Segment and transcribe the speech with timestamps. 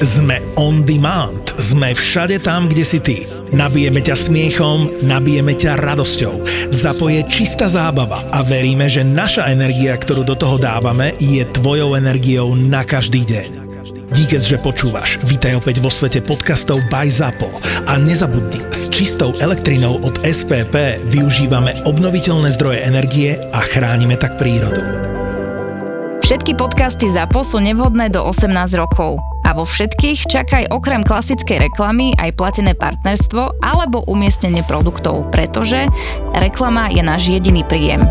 [0.00, 1.52] Sme on demand.
[1.60, 3.28] Sme všade tam, kde si ty.
[3.52, 6.40] Nabijeme ťa smiechom, nabijeme ťa radosťou.
[6.72, 12.56] Zapoje čistá zábava a veríme, že naša energia, ktorú do toho dávame, je tvojou energiou
[12.56, 13.48] na každý deň.
[14.16, 15.20] Díkes, že počúvaš.
[15.20, 17.52] Vítaj opäť vo svete podcastov by ZAPO.
[17.84, 24.80] A nezabudni, s čistou elektrinou od SPP využívame obnoviteľné zdroje energie a chránime tak prírodu.
[26.24, 28.48] Všetky podcasty ZAPO sú nevhodné do 18
[28.80, 29.29] rokov.
[29.50, 35.90] A vo všetkých čakaj okrem klasickej reklamy aj platené partnerstvo alebo umiestnenie produktov, pretože
[36.30, 38.06] reklama je náš jediný príjem.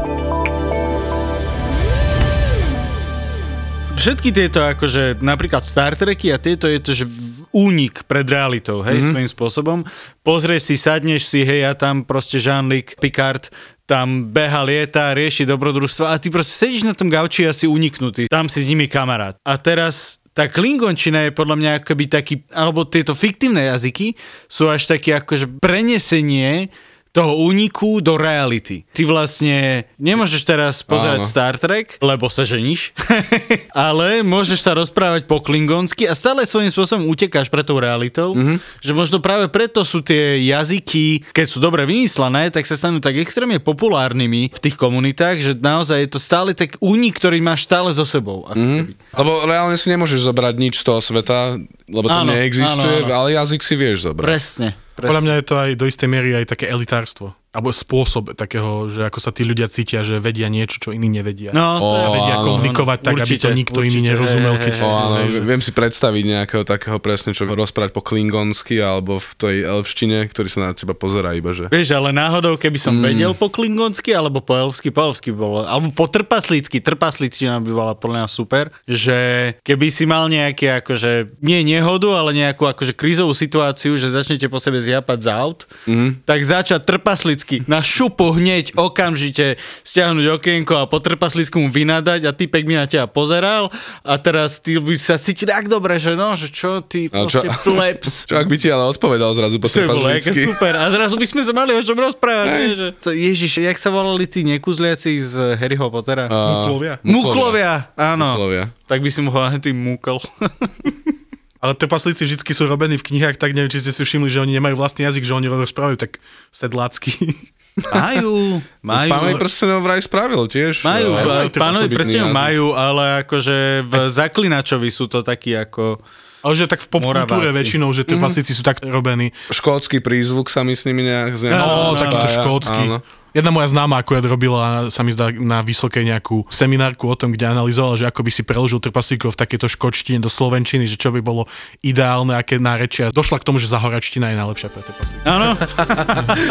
[3.99, 7.05] všetky tieto akože napríklad Star Treky a tieto je to, že
[7.51, 9.11] únik pred realitou, hej, mm-hmm.
[9.11, 9.79] svojím spôsobom.
[10.23, 13.51] Pozrieš si, sadneš si, hej, a tam proste Jean-Luc Picard
[13.89, 18.29] tam beha, lieta, rieši dobrodružstva a ty proste sedíš na tom gauči a si uniknutý.
[18.29, 19.33] Tam si s nimi kamarát.
[19.41, 24.15] A teraz tá klingončina je podľa mňa akoby taký, alebo tieto fiktívne jazyky
[24.47, 26.71] sú až také akože prenesenie
[27.09, 28.85] toho úniku do reality.
[28.93, 31.29] Ty vlastne nemôžeš teraz pozerať Áno.
[31.29, 32.93] Star Trek, lebo sa ženíš,
[33.73, 38.57] ale môžeš sa rozprávať po klingonsky a stále svojím spôsobom utekáš pre tou realitou, mm-hmm.
[38.85, 43.17] že možno práve preto sú tie jazyky, keď sú dobre vymyslené, tak sa stanú tak
[43.17, 47.89] extrémne populárnymi v tých komunitách, že naozaj je to stále tak únik, ktorý máš stále
[47.89, 48.45] so sebou.
[48.53, 49.17] Mm-hmm.
[49.17, 51.57] Lebo reálne si nemôžeš zobrať nič z toho sveta,
[51.89, 53.17] lebo to áno, neexistuje, áno, áno.
[53.25, 54.25] ale jazyk si vieš zobrať.
[54.29, 54.69] Presne.
[54.99, 55.09] Presne.
[55.15, 59.09] Podľa mňa je to aj do istej miery aj také elitárstvo alebo spôsob takého, že
[59.09, 61.49] ako sa tí ľudia cítia, že vedia niečo, čo iní nevedia.
[61.49, 64.55] No, to a vedia áno, komunikovať tak, určite, aby to nikto určite, iný nerozumel.
[64.61, 65.39] Keď hej, hej, áno, že...
[65.49, 70.49] Viem si predstaviť nejakého takého presne, čo rozprávať po klingonsky alebo v tej elfštine, ktorý
[70.53, 71.73] sa na teba pozerá iba, že...
[71.73, 73.03] Vieš, ale náhodou, keby som mm.
[73.09, 77.93] vedel po klingonsky alebo po elfsky, po elfsky bolo, alebo po trpaslícky, trpaslíčina by bola
[77.97, 79.17] podľa mňa super, že
[79.65, 84.61] keby si mal nejaké akože, nie nehodu, ale nejakú akože krízovú situáciu, že začnete po
[84.61, 86.29] sebe zjapať za aut, mm.
[86.29, 89.55] tak začať trpaslícky trpaslicky na šupu hneď okamžite
[89.87, 93.71] stiahnuť okienko a po trpaslicku mu vynadať a typek mi na teba pozeral
[94.03, 97.43] a teraz ty by sa cítil tak dobre, že no, že čo ty no, čo,
[97.63, 98.11] plebs.
[98.29, 100.45] Čo ak by ti ale odpovedal zrazu po trpaslicky.
[100.51, 102.47] super a zrazu by sme sa mali o čom rozprávať.
[102.51, 102.87] Nie, že...
[103.15, 106.27] Ježiš, jak sa volali tí nekuzliaci z Harryho Pottera?
[106.27, 106.93] Uh, Muklovia.
[107.01, 108.35] Muklovia, áno.
[108.35, 108.65] Muklovia.
[108.85, 110.19] Tak by si mohol tým múkol.
[111.59, 114.55] Ale trpaslíci vždy sú robení v knihách, tak neviem, či ste si všimli, že oni
[114.55, 116.23] nemajú vlastný jazyk, že oni rozprávajú tak
[116.55, 117.11] sedlácky.
[117.79, 119.07] Majú, majú.
[119.07, 120.83] Pánovi prstenov vraj spravil tiež.
[120.83, 121.15] Majú,
[121.55, 125.95] pánovi prstenov majú, ale akože v Zaklinačovi sú to takí ako...
[126.43, 128.51] Ale že tak v popkultúre väčšinou, že tie mm-hmm.
[128.51, 129.31] sú tak robení.
[129.47, 131.39] Škótsky prízvuk sa mi s nimi nejak...
[131.55, 132.83] No, takýto škótsky.
[132.83, 132.99] Áno.
[133.29, 137.45] Jedna moja známa akurát robila, sa mi zdá, na vysokej nejakú seminárku o tom, kde
[137.45, 141.21] analyzovala, že ako by si preložil trpaslíkov v takéto škočtine do slovenčiny, že čo by
[141.21, 141.45] bolo
[141.85, 143.13] ideálne, aké nárečia.
[143.13, 145.25] Došla k tomu, že zahoračtina je najlepšia pre trpaslíkov.
[145.29, 145.53] Áno.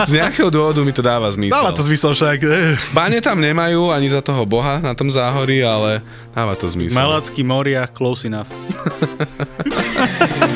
[0.07, 1.59] Z nejakého dôvodu mi to dáva zmysel.
[1.59, 2.39] Dáva to zmysel však.
[2.95, 5.99] Báne tam nemajú ani za toho boha na tom záhorí, ale
[6.31, 6.95] dáva to zmysel.
[6.95, 8.47] Malacký moria, close enough.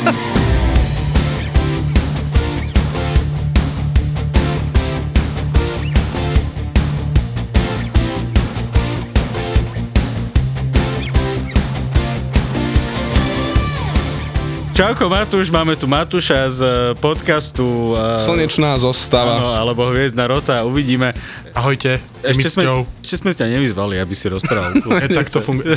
[14.72, 16.60] Čauko Matúš, máme tu Matúša z
[16.96, 19.36] podcastu uh, Slnečná zostava.
[19.36, 21.12] Áno, alebo Hviezdna rota, uvidíme.
[21.52, 24.80] Ahojte, ešte sme, ešte sme ťa nevyzvali, aby si rozprával.
[25.04, 25.76] e, tak to funguje.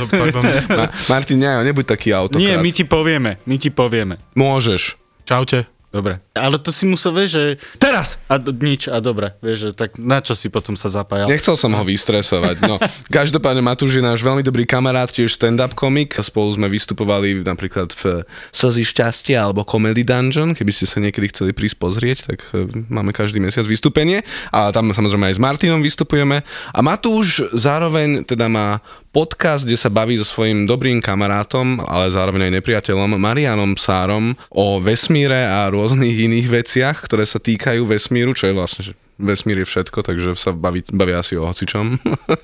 [0.72, 2.40] Ma, Martin, ne, nebuď taký autokrát.
[2.40, 4.16] Nie, my ti povieme, my ti povieme.
[4.32, 4.96] Môžeš.
[5.28, 5.68] Čaute.
[5.92, 6.25] Dobre.
[6.36, 7.44] Ale to si musel, vieš, že
[7.80, 8.20] teraz!
[8.28, 11.26] A nič, a dobre, vieš, že tak na čo si potom sa zapájal?
[11.32, 12.76] Nechcel som ho vystresovať, no.
[13.16, 16.12] Každopádne Matúš je náš veľmi dobrý kamarát, tiež stand-up komik.
[16.20, 21.56] Spolu sme vystupovali napríklad v Slzy šťastia alebo Comedy Dungeon, keby ste sa niekedy chceli
[21.56, 24.20] prísť pozrieť, tak e, máme každý mesiac vystúpenie.
[24.52, 26.44] A tam samozrejme aj s Martinom vystupujeme.
[26.70, 28.84] A Matúš zároveň teda má
[29.16, 34.76] podcast, kde sa baví so svojím dobrým kamarátom, ale zároveň aj nepriateľom, Marianom Sárom o
[34.76, 39.66] vesmíre a rôznych iných veciach, ktoré sa týkajú vesmíru, čo je vlastne že vesmír je
[39.66, 41.96] všetko, takže sa baví, bavia asi o hocičom.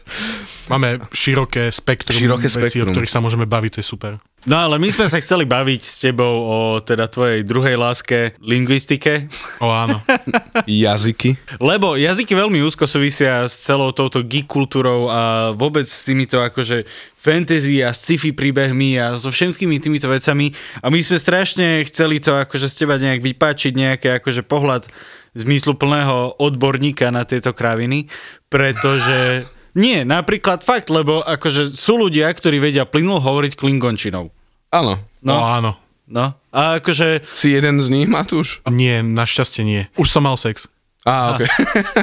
[0.73, 2.89] Máme široké spektrum široké vecí, spektrum.
[2.89, 4.13] o ktorých sa môžeme baviť, to je super.
[4.43, 9.31] No ale my sme sa chceli baviť s tebou o teda tvojej druhej láske, lingvistike.
[9.63, 10.03] O áno.
[10.67, 11.39] jazyky.
[11.63, 16.83] Lebo jazyky veľmi úzko súvisia s celou touto geek kultúrou a vôbec s týmito akože
[17.23, 20.51] fantasy a sci-fi príbehmi a so všetkými týmito vecami.
[20.83, 24.91] A my sme strašne chceli to akože z teba nejak vypáčiť, nejaký akože pohľad
[25.39, 28.11] zmysluplného odborníka na tieto kraviny,
[28.51, 29.47] pretože
[29.79, 34.29] nie, napríklad fakt, lebo akože sú ľudia, ktorí vedia plynulo hovoriť klingončinou.
[34.75, 35.01] Áno.
[35.23, 35.73] No, no áno.
[36.13, 37.25] No, a akože...
[37.33, 38.61] Si jeden z nich, Matúš?
[38.69, 39.89] Nie, našťastie nie.
[39.97, 40.69] Už som mal sex.
[41.03, 41.43] Á, ok.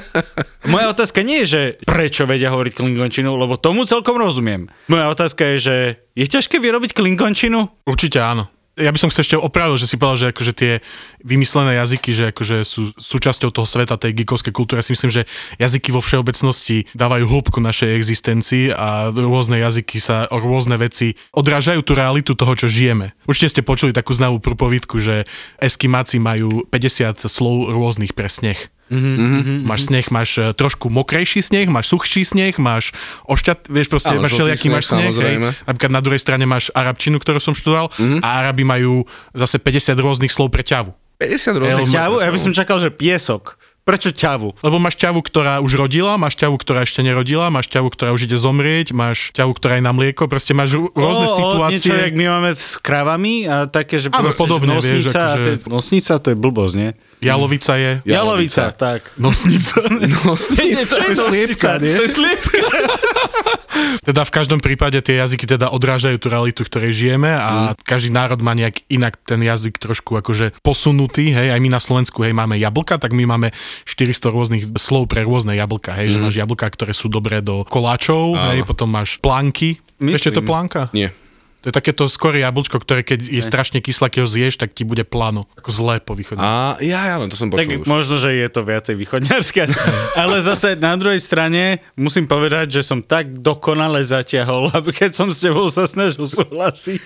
[0.74, 4.68] Moja otázka nie je, že prečo vedia hovoriť klingončinu, lebo tomu celkom rozumiem.
[4.92, 5.75] Moja otázka je, že
[6.19, 7.88] je ťažké vyrobiť klingončinu?
[7.88, 8.51] Určite áno.
[8.80, 10.74] Ja by som sa ešte opravil, že si povedal, že akože tie
[11.19, 14.80] vymyslené jazyky, že akože sú súčasťou toho sveta, tej geekovskej kultúry.
[14.80, 15.28] Ja si myslím, že
[15.60, 21.84] jazyky vo všeobecnosti dávajú hĺbku našej existencii a rôzne jazyky sa o rôzne veci odrážajú
[21.84, 23.12] tú realitu toho, čo žijeme.
[23.28, 25.28] Určite ste počuli takú známú prúpovidku, že
[25.60, 28.72] eskimáci majú 50 slov rôznych pre sneh.
[28.89, 29.69] Mm-hmm.
[29.69, 32.89] Máš sneh, máš e, trošku mokrejší sneh, máš suchší sneh, máš
[33.30, 35.36] ošťat, vieš proste, Áno, máš všelijaký sneh, máš sneh, hej.
[35.69, 38.25] Napríklad na druhej strane máš arabčinu, ktorú som študoval mm-hmm.
[38.25, 39.06] a Arabi majú
[39.38, 40.89] zase 50 rôznych slov pre ťavu.
[41.21, 41.94] 50 rôznych.
[41.94, 42.15] Ťavu?
[42.24, 43.59] Ja by som čakal, že piesok.
[43.89, 44.53] Prečo ťavu?
[44.62, 48.30] Lebo máš ťavu, ktorá už rodila, máš ťavu, ktorá ešte nerodila, máš ťavu, ktorá už
[48.30, 51.89] ide zomrieť, máš ťavu, ktorá je na mlieko, proste máš rô- rôzne o, situácie.
[51.89, 55.21] Niečo, jak my máme s kravami a také, že Áno, proste, podobne, že vieš, nosnica,
[55.25, 56.89] akože- to je, nosnica to je blbosť, nie?
[57.19, 57.92] Jalovica je.
[58.07, 59.12] Jalovica, tak.
[59.19, 59.83] Nosnica.
[60.27, 60.95] Nosnica.
[61.16, 61.94] Čo je?
[62.00, 62.60] To je sliepka.
[64.07, 67.86] Teda v každom prípade tie jazyky teda odrážajú tú realitu, ktorej žijeme a mm.
[67.86, 72.19] každý národ má nejak inak ten jazyk trošku akože posunutý, hej, aj my na Slovensku,
[72.25, 73.56] hej, máme jablka, tak my máme
[73.88, 76.12] 400 rôznych slov pre rôzne jablka, hej, mm.
[76.12, 80.31] že máš jablka, ktoré sú dobré do koláčov, hej, potom máš plánky, Myslím.
[80.31, 80.81] Je to plánka?
[80.95, 81.12] Nie.
[81.59, 84.81] To je takéto skoré jablčko, ktoré keď je strašne kyslé, keď ho zješ, tak ti
[84.81, 85.44] bude plano.
[85.56, 86.39] Ako zlé po východe.
[86.39, 87.85] A ja, ja, len to som Tak počul už.
[87.85, 89.67] možno, že je to viacej východňarské.
[90.21, 95.27] Ale zase na druhej strane musím povedať, že som tak dokonale zatiahol, aby keď som
[95.27, 97.03] s tebou sa snažil súhlasiť.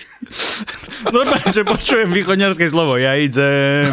[1.16, 2.94] Normálne, že počujem východňarské slovo.
[2.94, 3.90] Ja idem.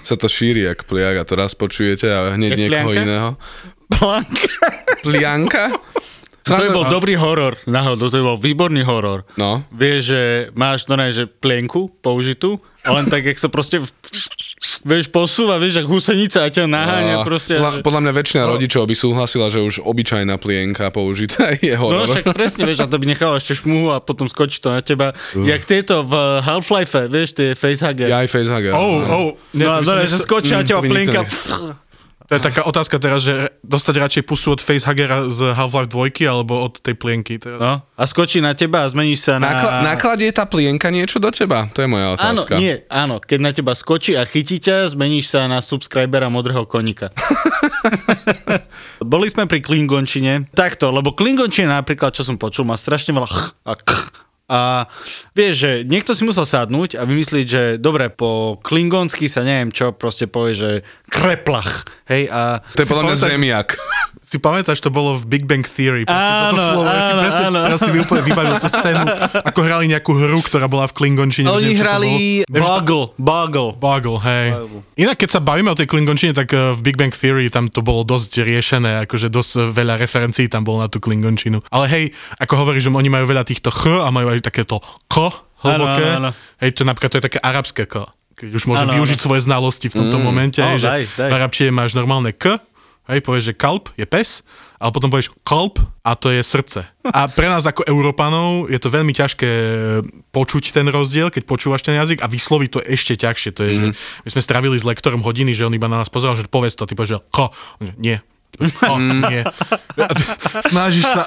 [0.00, 3.04] Sa to šíri jak pliak a to raz počujete a hneď Jak niekoho plianka?
[3.04, 3.30] iného.
[3.92, 4.66] Planka.
[5.04, 5.64] Plianka?
[6.42, 7.54] To by bol dobrý horor.
[7.64, 9.22] Náhodou, to by bol výborný horor.
[9.36, 9.62] No.
[9.70, 10.22] Vieš, že
[10.52, 13.78] máš no že plienku použitú, len tak, jak sa proste
[14.82, 17.54] vieš, posúva, vieš, jak husenica a ťa naháňa A proste.
[17.54, 21.80] podľa, že- podľa mňa väčšina rodičov by súhlasila, že už obyčajná plienka použitá je No
[21.80, 22.10] horor.
[22.10, 25.14] však presne, vieš, a to by nechalo ešte šmuhu a potom skočí to na teba.
[25.34, 28.06] Jak tieto v Half-Life, vieš, tie facehugger.
[28.08, 28.74] Ja aj facehugger.
[28.74, 29.28] Oh, oh.
[29.54, 30.82] No, by som no, nechcel- že skočí na Mm, teba
[32.32, 36.64] to je taká otázka teraz, že dostať radšej pusu od Facehuggera z Half-Life 2 alebo
[36.64, 37.36] od tej plienky.
[37.36, 37.60] Teraz.
[37.60, 39.52] No, a skočí na teba a zmeníš sa na...
[39.52, 41.68] Nakla- nakladie tá plienka niečo do teba?
[41.76, 42.56] To je moja Áno, otázka.
[42.56, 43.20] nie, áno.
[43.20, 47.12] Keď na teba skočí a chytí ťa, zmeníš sa na subscribera modrého konika.
[49.04, 50.48] Boli sme pri Klingončine.
[50.56, 53.92] Takto, lebo Klingončina napríklad, čo som počul, má strašne veľa ch a k.
[54.52, 54.84] A
[55.32, 59.96] vieš, že niekto si musel sadnúť a vymyslieť, že dobre, po klingonsky sa neviem čo,
[59.96, 60.70] proste povie, že
[61.08, 61.88] kreplach.
[62.04, 62.60] Hej, a...
[62.76, 63.68] To je podľa mňa pamätáš- zemiak.
[64.32, 66.08] Si pamätáš, to bolo v Big Bang Theory.
[66.08, 66.88] Áno, toto slovo.
[66.88, 67.58] Ja si áno, presne, áno.
[67.68, 69.04] teraz si mi úplne vybavil tú scénu,
[69.44, 71.52] ako hrali nejakú hru, ktorá bola v Klingončine.
[71.52, 72.10] Oni neviem, hrali
[72.48, 73.76] Boggle, Boggle.
[73.76, 74.56] Boggle, hej.
[74.96, 77.84] Inak, keď sa bavíme o tej Klingončine, tak eh, v Big Bang Theory tam to
[77.84, 81.60] bolo dosť riešené, akože dosť veľa referencií tam bolo na tú Klingončinu.
[81.68, 82.04] Ale hej,
[82.40, 84.80] ako hovoríš, že oni majú veľa týchto ch a majú aj takéto
[85.12, 85.28] k
[85.60, 86.08] hlboké.
[86.08, 86.56] Áno, áno, áno.
[86.56, 88.08] Hej, to napríklad to je také arabské k.
[88.32, 90.24] Keď už môžem Áno, využiť svoje znalosti v tomto Mm.
[90.24, 91.28] momente, hej, že daj, daj.
[91.28, 92.56] v arabčine máš normálne k,
[93.10, 94.46] hej, povieš, že kalp je pes,
[94.78, 96.86] ale potom povieš kalp a to je srdce.
[97.06, 99.50] A pre nás ako Európanov je to veľmi ťažké
[100.30, 103.50] počuť ten rozdiel, keď počúvaš ten jazyk a vysloviť to ešte ťažšie.
[103.58, 103.78] To je, mm.
[103.78, 103.86] že
[104.26, 106.86] my sme stravili s lektorom hodiny, že on iba na nás pozeral, že povedz to,
[106.86, 107.50] ty povieš, že ko,
[107.98, 108.18] nie.
[108.52, 109.42] Ty povieš, "Ko, nie.
[109.96, 110.22] A ty
[110.68, 111.24] Snažíš sa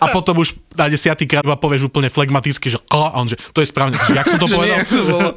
[0.00, 3.60] a potom už na desiatý krát iba povieš úplne flegmaticky, že a on že to
[3.60, 3.92] je správne.
[3.94, 4.80] Že, jak som to povedal?
[4.80, 5.34] nie, to bolo-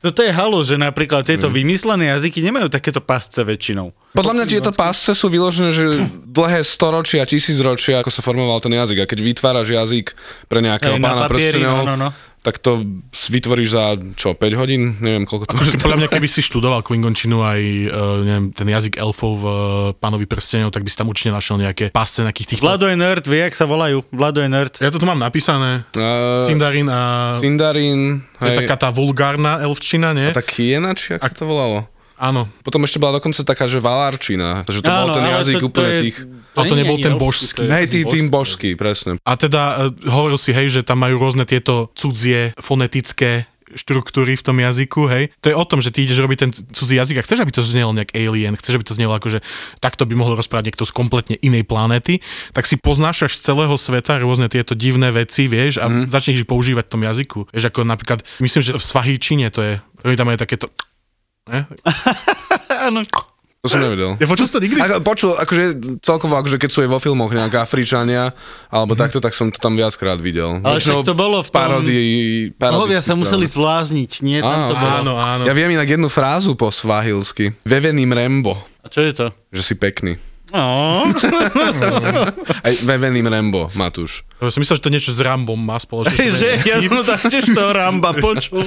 [0.00, 3.92] Toto je halo, že napríklad tieto vymyslené jazyky nemajú takéto pasce väčšinou.
[4.10, 5.84] Podľa mňa tieto pásce sú vyložené, že
[6.24, 9.04] dlhé storočia, tisícročia, ako sa formoval ten jazyk.
[9.04, 10.16] A keď vytváraš jazyk
[10.48, 12.08] pre nejakého Hej, na pána prstenov, no, no, no.
[12.48, 12.80] Tak to
[13.12, 13.84] vytvoríš za,
[14.16, 14.96] čo, 5 hodín?
[15.04, 18.96] Neviem, koľko to Akože podľa mňa, keby si študoval klingončinu aj uh, neviem, ten jazyk
[18.96, 19.54] elfov v uh,
[19.92, 22.60] Pánovi prstenov, tak by si tam určite našiel nejaké pásce nejakých tých...
[22.64, 24.00] Vlado je nerd, vie, jak sa volajú.
[24.08, 24.80] Vlado je nerd.
[24.80, 25.84] Ja to tu mám napísané.
[25.92, 27.36] Uh, Sindarin a...
[27.36, 30.32] Sindarin, je hej, taká tá vulgárna elfčina, nie?
[30.32, 31.84] tá Kiena, či jak sa to volalo?
[32.18, 32.50] Áno.
[32.66, 35.62] Potom ešte bola dokonca taká, že Valárčina, že to bol Áno, ten ale jazyk to-
[35.62, 36.16] to úplne je- tých...
[36.58, 37.70] Toto nebol ten božský.
[37.70, 38.34] Hej, tý, tým božský.
[38.34, 39.10] božský, presne.
[39.22, 43.46] A teda uh, hovoril si, hej, že tam majú rôzne tieto cudzie fonetické
[43.76, 45.28] štruktúry v tom jazyku, hej.
[45.44, 47.60] To je o tom, že ty ideš robiť ten cudzí jazyk a chceš, aby to
[47.60, 49.44] znelo nejak alien, chceš, aby to znelo ako, že
[49.76, 52.24] takto by mohol rozprávať niekto z kompletne inej planéty,
[52.56, 56.08] tak si poznášaš z celého sveta rôzne tieto divné veci, vieš, a mm.
[56.08, 57.38] začneš ich používať v tom jazyku.
[57.52, 59.72] Vieš, ako napríklad, myslím, že v svahíčine to je,
[60.08, 60.72] oni tam majú takéto...
[62.88, 63.02] Áno.
[63.58, 64.14] To som nevedel.
[64.22, 64.78] Ja počul to nikdy?
[64.78, 65.64] Ako, počul, akože
[65.98, 68.30] celkovo, akože keď sú aj vo filmoch nejaká Afričania,
[68.70, 69.02] alebo mm-hmm.
[69.02, 70.62] takto, tak som to tam viackrát videl.
[70.62, 71.58] Ale však to bolo v tom...
[71.58, 74.38] Parodii, Bohovia sa museli zvlázniť, nie?
[74.38, 74.94] Tam to bolo.
[75.02, 75.42] Áno, áno.
[75.42, 77.50] Ja viem inak jednu frázu po svahilsky.
[77.66, 78.54] Veveným Rembo.
[78.78, 79.26] A čo je to?
[79.50, 80.14] Že si pekný.
[80.54, 81.04] Oh.
[82.66, 84.24] Aj Veveným Rembo, Matúš.
[84.40, 86.30] Ja som myslel, že to niečo s Rambom má spoločné.
[86.40, 88.64] že ja som tam tiež toho Ramba počul.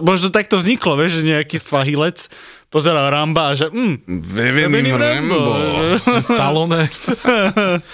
[0.00, 2.28] Možno takto vzniklo, vieš, že nejaký svahilec
[2.70, 5.42] pozeral Ramba a že mm, Veveným Veveným Rembo.
[6.22, 6.86] Stallone.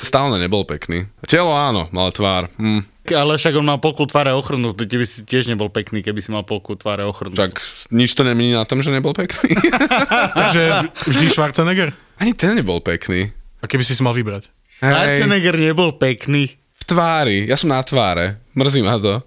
[0.04, 1.08] Stále nebol pekný.
[1.24, 2.52] Telo áno, ale tvár.
[2.60, 2.84] Hm.
[3.16, 6.28] ale však on má polku tváre ochrnutú, ty by si tiež nebol pekný, keby si
[6.28, 7.40] mal polku tváre ochrnutú.
[7.40, 7.56] Tak
[7.88, 9.56] nič to nemení na tom, že nebol pekný.
[10.44, 11.96] Takže vždy Schwarzenegger?
[12.20, 13.32] Ani ten nebol pekný.
[13.62, 14.52] A keby si si mal vybrať?
[14.82, 16.52] Schwarzenegger nebol pekný.
[16.52, 18.44] v tvári, ja som na tváre.
[18.52, 19.24] Mrzí ma to.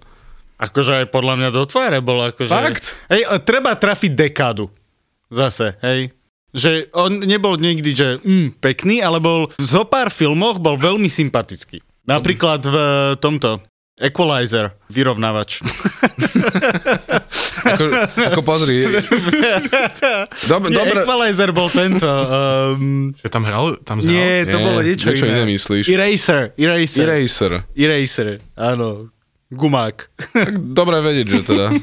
[0.60, 2.52] Akože aj podľa mňa do tváre bol akože...
[2.52, 2.92] Fakt?
[3.08, 4.68] Hej, treba trafiť dekádu.
[5.32, 6.12] Zase, hej.
[6.52, 11.08] Že on nebol nikdy, že mm, pekný, ale bol v zo pár filmoch bol veľmi
[11.08, 11.80] sympatický.
[12.04, 12.76] Napríklad v
[13.22, 13.62] tomto
[14.00, 15.60] Equalizer, vyrovnávač.
[17.60, 17.84] Ako,
[18.16, 18.88] ako pozri.
[20.48, 21.04] Dobre, Nie, dobre.
[21.04, 22.08] Equalizer bol tento.
[22.08, 23.76] Um, Že tam hral?
[23.84, 24.08] Tam zhral?
[24.08, 25.84] nie, to Nie, bolo niečo, niečo iné myslíš.
[25.92, 27.04] Eraser, Eraser.
[27.04, 27.52] Eraser.
[27.76, 29.12] Eraser, áno.
[29.50, 29.96] Gumák.
[30.30, 31.74] Tak dobre vedieť, že teda.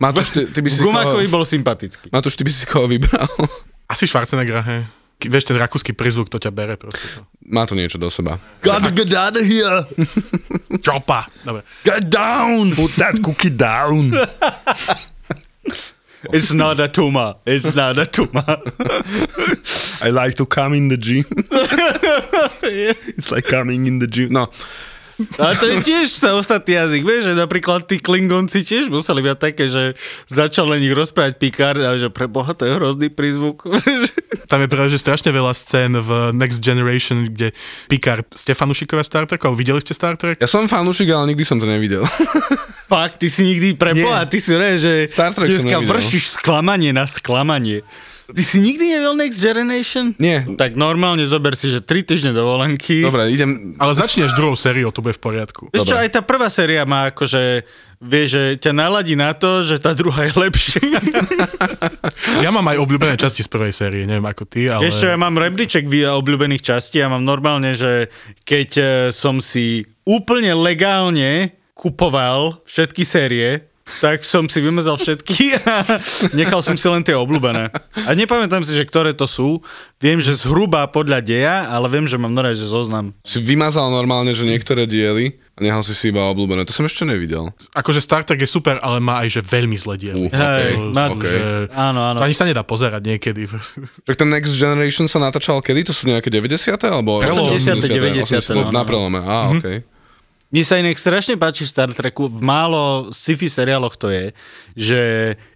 [0.00, 1.34] Matúš, ty, ty by si Gumákovi koho...
[1.36, 2.08] bol sympatický.
[2.08, 3.28] Matúš, ty by si koho vybral?
[3.92, 4.88] Asi Schwarzenegger, hej.
[5.22, 7.22] Vieš, ten rakúsky prizvuk, to ťa bere proste.
[7.46, 8.42] Má to niečo do seba.
[8.64, 9.86] Gotta get out of here.
[10.82, 11.30] Chopa!
[11.46, 11.62] Dobre.
[11.86, 12.74] Get down.
[12.74, 14.10] Put that cookie down.
[16.30, 17.34] It's not a tumor.
[17.46, 18.46] It's not a tumor.
[20.02, 21.26] I like to come in the gym.
[22.62, 24.30] It's like coming in the gym.
[24.32, 24.50] No,
[25.36, 29.38] A to je tiež sa ostatný jazyk, vieš, že napríklad tí klingonci tiež museli byť
[29.38, 29.92] také, že
[30.26, 33.68] začal len ich rozprávať Picard a že pre boha to je hrozný prízvuk.
[34.50, 37.52] Tam je práve, že strašne veľa scén v Next Generation, kde
[37.88, 39.56] Picard, ste fanúšikovia Star Trekov?
[39.56, 40.40] Videli ste Star Trek?
[40.40, 42.04] ja som fanúšik, ale nikdy som to nevidel.
[42.92, 44.04] Fakt, ty si nikdy pre Nie.
[44.04, 47.84] boha, ty si ne, že Star Trek dneska vršíš sklamanie na sklamanie.
[48.30, 50.14] Ty si nikdy nevidel Next Generation?
[50.22, 50.46] Nie.
[50.46, 53.02] Tak normálne zober si, že tri týždne dovolenky.
[53.02, 53.74] Dobre, idem...
[53.82, 55.74] Ale začneš druhou sériou, to bude v poriadku.
[55.74, 57.66] Vieš čo, aj tá prvá séria má akože,
[57.98, 61.02] vie, že ťa naladí na to, že tá druhá je lepšia.
[62.38, 64.86] Ja mám aj obľúbené časti z prvej série, neviem ako ty, ale...
[64.86, 68.06] Ešte ja mám rebríček obľúbených častí a mám normálne, že
[68.46, 75.74] keď e, som si úplne legálne kupoval všetky série, tak som si vymazal všetky a
[76.32, 77.68] nechal som si len tie obľúbené.
[77.98, 79.58] A nepamätám si, že ktoré to sú.
[79.98, 83.10] Viem, že zhruba podľa deja, ale viem, že mám normálne, že zoznam.
[83.22, 86.62] Si vymazal normálne, že niektoré diely a nehal si si iba obľúbené.
[86.62, 87.52] To som ešte nevidel.
[87.72, 90.26] Akože Star Trek je super, ale má aj že veľmi zlé diely.
[90.26, 91.38] Uh, Hej, To- má- že
[91.70, 92.18] Áno, áno.
[92.18, 93.46] To ani sa nedá pozerať niekedy.
[94.02, 95.84] Tak ten Next Generation sa natáčal kedy?
[95.84, 96.72] To sú nejaké 90.
[96.82, 97.52] alebo Prelom.
[97.52, 98.72] 80., 90., 80., no, no.
[98.72, 99.54] Na prelome, á, Mhm.
[99.54, 99.76] okej.
[100.52, 104.36] Mne sa inak strašne páči v Star Treku, v málo sci-fi seriáloch to je,
[104.76, 105.00] že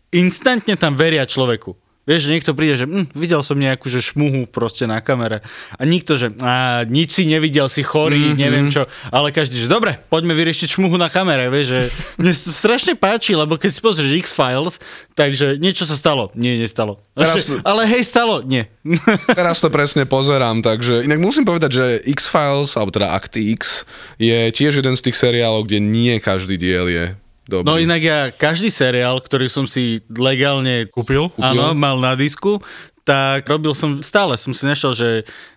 [0.08, 1.76] instantne tam veria človeku.
[2.06, 5.42] Vieš, že niekto príde, že hm, videl som nejakú že šmuhu proste na kamere.
[5.74, 8.38] A nikto, že a, nič si nevidel, si chorý, mm-hmm.
[8.38, 8.86] neviem čo.
[9.10, 11.50] Ale každý, že dobre, poďme vyriešiť šmuhu na kamere.
[11.50, 11.80] Vieš, že
[12.22, 14.78] mne to strašne páči, lebo keď si pozrieš X-Files,
[15.18, 16.30] takže niečo sa stalo.
[16.38, 17.02] Nie, nestalo.
[17.18, 18.38] Teraz- Ale hej, stalo.
[18.46, 18.70] Nie.
[19.34, 23.82] Teraz to presne pozerám, takže inak musím povedať, že X-Files, alebo teda Act X,
[24.22, 27.64] je tiež jeden z tých seriálov, kde nie každý diel je dobrý.
[27.66, 31.30] No inak ja každý seriál, ktorý som si legálne Kúpil?
[31.38, 32.60] Áno, mal na disku,
[33.06, 35.08] tak robil som, stále som si našiel, že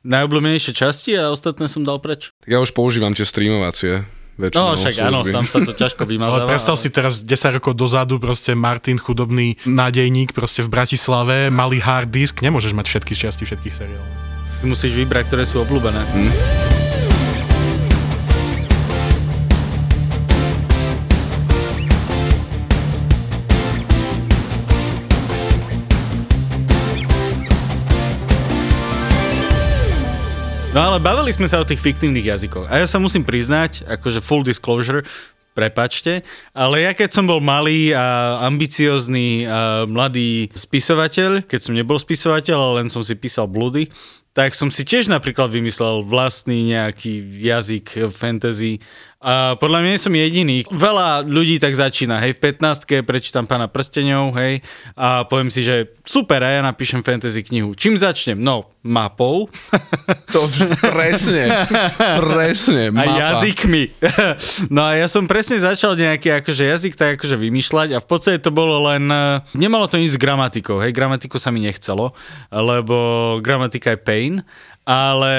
[0.06, 2.30] najobľúbenejšie časti a ostatné som dal preč.
[2.46, 4.06] Tak ja už používam tie streamovacie
[4.40, 6.48] väčšinou No však áno, tam sa to ťažko Ale vymazáva.
[6.48, 12.14] predstav si teraz 10 rokov dozadu, proste Martin, chudobný nádejník, proste v Bratislave, malý hard
[12.14, 14.10] disk, nemôžeš mať všetky časti všetkých seriálov.
[14.64, 16.00] Musíš vybrať, ktoré sú obľúbené.
[16.00, 16.79] Hm.
[30.70, 32.70] No ale bavili sme sa o tých fiktívnych jazykoch.
[32.70, 35.02] A ja sa musím priznať, akože full disclosure,
[35.58, 36.22] prepačte,
[36.54, 42.54] ale ja keď som bol malý a ambiciózny a mladý spisovateľ, keď som nebol spisovateľ,
[42.56, 43.90] ale len som si písal bludy,
[44.38, 48.78] tak som si tiež napríklad vymyslel vlastný nejaký jazyk fantasy
[49.20, 50.58] A podľa mňa nie som jediný.
[50.72, 54.64] Veľa ľudí tak začína, hej, v 15 prečítam pána prstenov, hej,
[54.96, 57.76] a poviem si, že super, a ja napíšem fantasy knihu.
[57.76, 58.40] Čím začnem?
[58.40, 59.52] No, mapou.
[60.32, 60.46] To
[60.94, 61.50] presne,
[62.22, 63.18] presne, A mapa.
[63.20, 63.84] jazykmi.
[64.76, 68.40] No a ja som presne začal nejaký akože jazyk tak akože vymýšľať a v podstate
[68.40, 72.16] to bolo len, eh, nemalo to nič s gramatikou, hej, gramatiku sa mi nechcelo,
[72.54, 72.96] lebo
[73.44, 74.34] gramatika je pain,
[74.90, 75.34] ale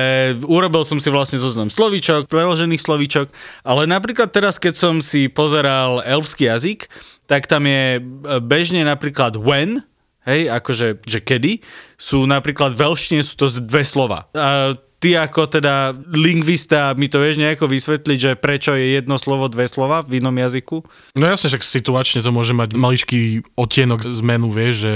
[0.47, 3.35] urobil som si vlastne zoznam slovíčok, preložených slovíčok,
[3.67, 6.87] ale napríklad teraz, keď som si pozeral elfský jazyk,
[7.27, 8.01] tak tam je e,
[8.39, 9.83] bežne napríklad when,
[10.23, 11.59] hej, akože, že kedy,
[11.99, 14.31] sú napríklad v elštine sú to dve slova.
[14.39, 19.51] A ty ako teda lingvista mi to vieš nejako vysvetliť, že prečo je jedno slovo,
[19.51, 20.87] dve slova v inom jazyku?
[21.19, 24.93] No jasne, však situačne to môže mať maličký otienok zmenu, vieš, že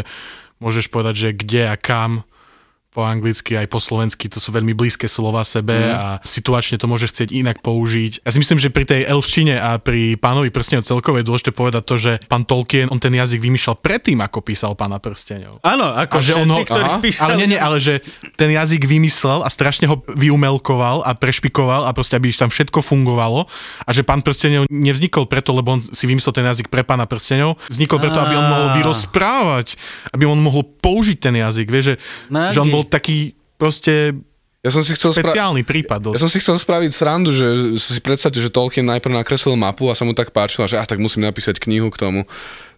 [0.62, 2.22] môžeš povedať, že kde a kam
[2.94, 5.90] po anglicky aj po slovensky, to sú veľmi blízke slova sebe mm.
[5.98, 8.22] a situačne to môže chcieť inak použiť.
[8.22, 11.82] Ja si myslím, že pri tej elfčine a pri pánovi prstenov celkovo je dôležité povedať
[11.82, 15.58] to, že pán Tolkien, on ten jazyk vymýšľal predtým, ako písal pána prstenov.
[15.66, 17.02] Áno, ako A že všetci, ono- ktorí Aha.
[17.02, 17.24] písali.
[17.26, 17.98] Ale nie, nie, ale že
[18.38, 23.50] ten jazyk vymyslel a strašne ho vyumelkoval a prešpikoval a proste, aby tam všetko fungovalo
[23.82, 27.58] a že pán prstenov nevznikol preto, lebo on si vymyslel ten jazyk pre pána prstenov,
[27.66, 29.74] vznikol preto, aby on mohol vyrozprávať,
[30.14, 31.94] aby on mohol použiť ten jazyk, vieš, že,
[32.54, 34.14] že on bol taký proste
[34.64, 36.20] Ja som si chcel spra- špeciálny prípad Ja dosť.
[36.20, 40.08] som si chcel spraviť srandu, že si predstavte, že Tolkien najprv nakreslil mapu a sa
[40.08, 42.24] mu tak páčilo, že ah, tak musím napísať knihu k tomu.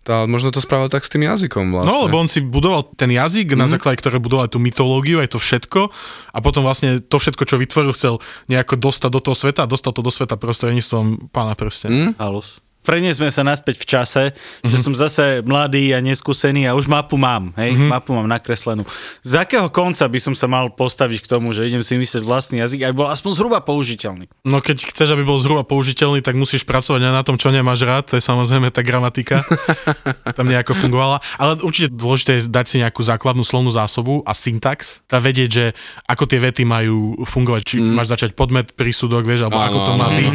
[0.06, 1.90] Tá, možno to spravil tak s tým jazykom vlastne.
[1.90, 3.58] No, lebo on si budoval ten jazyk, mm-hmm.
[3.58, 5.90] na základe ktorého budoval aj tú mytológiu, aj to všetko
[6.30, 9.90] a potom vlastne to všetko, čo vytvoril, chcel nejako dostať do toho sveta a dostal
[9.90, 12.14] to do sveta prostredníctvom pána prstenia.
[12.14, 12.22] Mm?
[12.22, 12.62] Halus.
[12.86, 14.70] Preniesme sa naspäť v čase, mm-hmm.
[14.70, 17.90] že som zase mladý a neskúsený a už mapu mám, hej, mm-hmm.
[17.90, 18.86] mapu mám nakreslenú.
[19.26, 22.62] Z akého konca by som sa mal postaviť k tomu, že idem si myslieť vlastný
[22.62, 24.30] jazyk, aby bol aspoň zhruba použiteľný?
[24.46, 27.82] No keď chceš, aby bol zhruba použiteľný, tak musíš pracovať aj na tom, čo nemáš
[27.82, 29.42] rád, to je samozrejme tá gramatika,
[30.38, 31.18] tam nejako fungovala.
[31.42, 35.64] Ale určite dôležité je dať si nejakú základnú slovnú zásobu a syntax, a vedieť, že
[36.06, 37.96] ako tie vety majú fungovať, či mm.
[37.96, 40.34] máš začať podmet, prísudok, vieš, alebo Áno, ako to má áno, byť.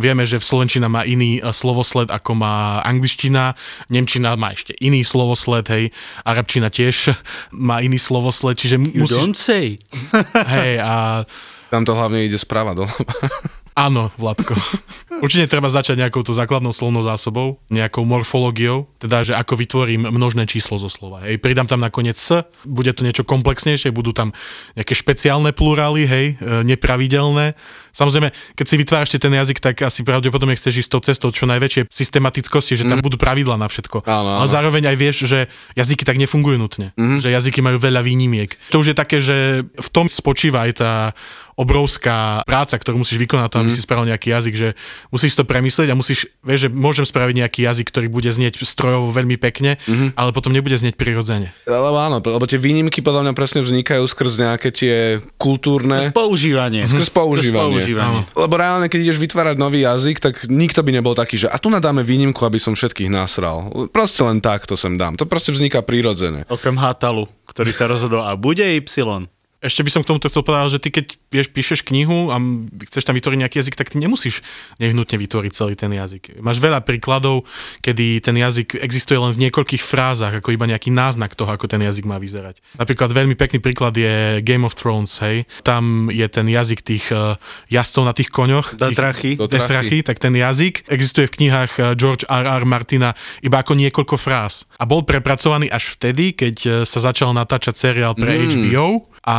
[0.00, 1.52] Vieme, že v slovenčina má iný eh,
[1.84, 3.52] slovosled, ako má angličtina,
[3.92, 5.84] nemčina má ešte iný slovosled, hej,
[6.24, 7.12] arabčina tiež
[7.68, 9.16] má iný slovosled, čiže You musíš...
[9.20, 9.76] don't say.
[10.32, 11.22] Hej, a
[11.68, 13.12] Tam to hlavne ide sprava doľava.
[13.74, 14.54] Áno, Vladko.
[15.18, 20.46] Určite treba začať nejakou tú základnou slovnou zásobou, nejakou morfológiou, teda, že ako vytvorím množné
[20.46, 21.26] číslo zo slova.
[21.26, 24.30] Hej, pridám tam nakoniec s, bude to niečo komplexnejšie, budú tam
[24.78, 27.58] nejaké špeciálne plurály, hej, e, nepravidelné.
[27.94, 31.90] Samozrejme, keď si vytváraš ten jazyk, tak asi pravdepodobne chceš ísť tou cestou čo najväčšej
[31.90, 34.02] systematickosti, že tam budú pravidla na všetko.
[34.02, 34.38] Áno, áno.
[34.42, 35.46] Ale zároveň aj vieš, že
[35.78, 36.90] jazyky tak nefungujú nutne.
[36.98, 38.50] Že jazyky majú veľa výnimiek.
[38.74, 40.92] To už je také, že v tom spočíva aj tá
[41.54, 44.68] obrovská práca, ktorú musíš vykonať, to, aby si spravil nejaký jazyk, že
[45.10, 49.14] musíš to premyslieť a musíš, vieš, že môžem spraviť nejaký jazyk, ktorý bude znieť strojovo
[49.14, 49.78] veľmi pekne,
[50.18, 51.54] ale potom nebude znieť prirodzene.
[51.66, 54.94] Lebo áno, lebo tie výnimky podľa mňa presne vznikajú skrz nejaké tie
[55.38, 56.10] kultúrne...
[56.10, 56.86] Používanie.
[56.86, 57.80] Skrz používanie.
[57.80, 58.22] používanie.
[58.34, 61.70] Lebo reálne, keď ideš vytvárať nový jazyk, tak nikto by nebol taký, že a tu
[61.70, 63.70] nadáme výnimku, aby som všetkých nasral.
[63.90, 65.14] Proste len tak to sem dám.
[65.18, 66.46] To proste vzniká prirodzene.
[66.50, 68.82] Okrem Hatalu, ktorý sa rozhodol a bude Y.
[69.64, 72.36] Ešte by som k tomuto chcel povedať, že ty keď vieš, píšeš knihu a
[72.92, 74.44] chceš tam vytvoriť nejaký jazyk, tak ty nemusíš
[74.76, 76.44] nevyhnutne vytvoriť celý ten jazyk.
[76.44, 77.48] Máš veľa príkladov,
[77.80, 81.80] kedy ten jazyk existuje len v niekoľkých frázach, ako iba nejaký náznak toho, ako ten
[81.80, 82.60] jazyk má vyzerať.
[82.76, 85.48] Napríklad veľmi pekný príklad je Game of Thrones, hej.
[85.64, 87.40] Tam je ten jazyk tých uh,
[87.72, 88.76] jazdcov na tých koňoch.
[88.76, 89.40] Datrachy.
[89.40, 92.44] Tých, tak ten jazyk existuje v knihách eh, George R.
[92.44, 92.64] R.
[92.68, 94.68] Martina iba ako niekoľko fráz.
[94.76, 98.50] A bol prepracovaný až vtedy, keď eh, sa začal natáčať seriál pre mm.
[98.52, 99.36] HBO a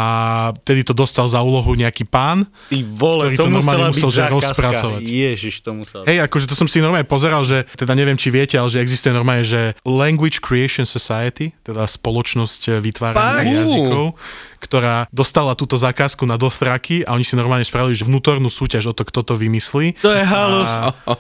[0.66, 2.50] vtedy to dostal za úlohu nejaký pán.
[2.74, 5.02] Ty vole, Ktorý to to normálne musel, že rozpracovať.
[5.06, 6.10] Ježiš, to musela byť.
[6.10, 9.14] Hej, akože to som si normálne pozeral, že teda neviem, či viete, ale že existuje
[9.14, 14.18] normálne, že Language Creation Society, teda spoločnosť eh, vytvárania jazykov,
[14.66, 18.94] ktorá dostala túto zákazku na Dothraky a oni si normálne spravili, že vnútornú súťaž o
[18.98, 20.02] to, kto to vymyslí.
[20.02, 20.72] To je halus.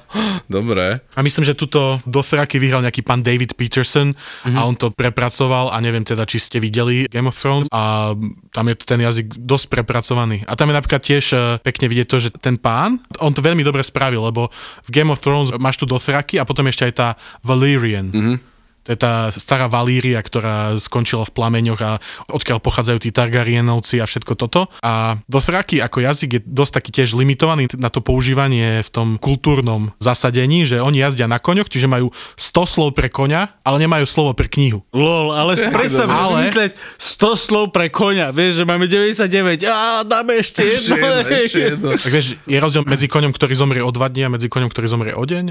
[0.49, 1.05] Dobre.
[1.13, 4.57] A myslím, že tuto Dothraky vyhral nejaký pán David Peterson mm-hmm.
[4.57, 8.11] a on to prepracoval a neviem teda, či ste videli Game of Thrones a
[8.49, 10.41] tam je ten jazyk dosť prepracovaný.
[10.49, 13.61] A tam je napríklad tiež eh, pekne vidieť to, že ten pán, on to veľmi
[13.61, 14.49] dobre spravil, lebo
[14.87, 17.07] v Game of Thrones máš tu Dothraky a potom ešte aj tá
[17.45, 18.09] Valyrian.
[18.09, 18.54] Mm-hmm.
[18.85, 21.91] To je tá stará Valíria, ktorá skončila v plameňoch a
[22.29, 24.69] odkiaľ pochádzajú tí Targaryenovci a všetko toto.
[24.85, 29.89] A Dothraki ako jazyk je dosť taký tiež limitovaný na to používanie v tom kultúrnom
[29.97, 34.37] zasadení, že oni jazdia na koňoch, čiže majú 100 slov pre koňa, ale nemajú slovo
[34.37, 34.85] pre knihu.
[34.93, 36.45] Lol, ale predstav, ale...
[36.45, 36.71] vymysleť
[37.01, 40.77] 100 slov pre koňa, vieš, že máme 99, a dáme ešte jedno.
[40.77, 41.89] Ešte jedno, ešte jedno.
[41.97, 44.85] Tak vieš, je rozdiel medzi koňom, ktorý zomrie o dva dní a medzi koňom, ktorý
[44.85, 45.45] zomrie o deň?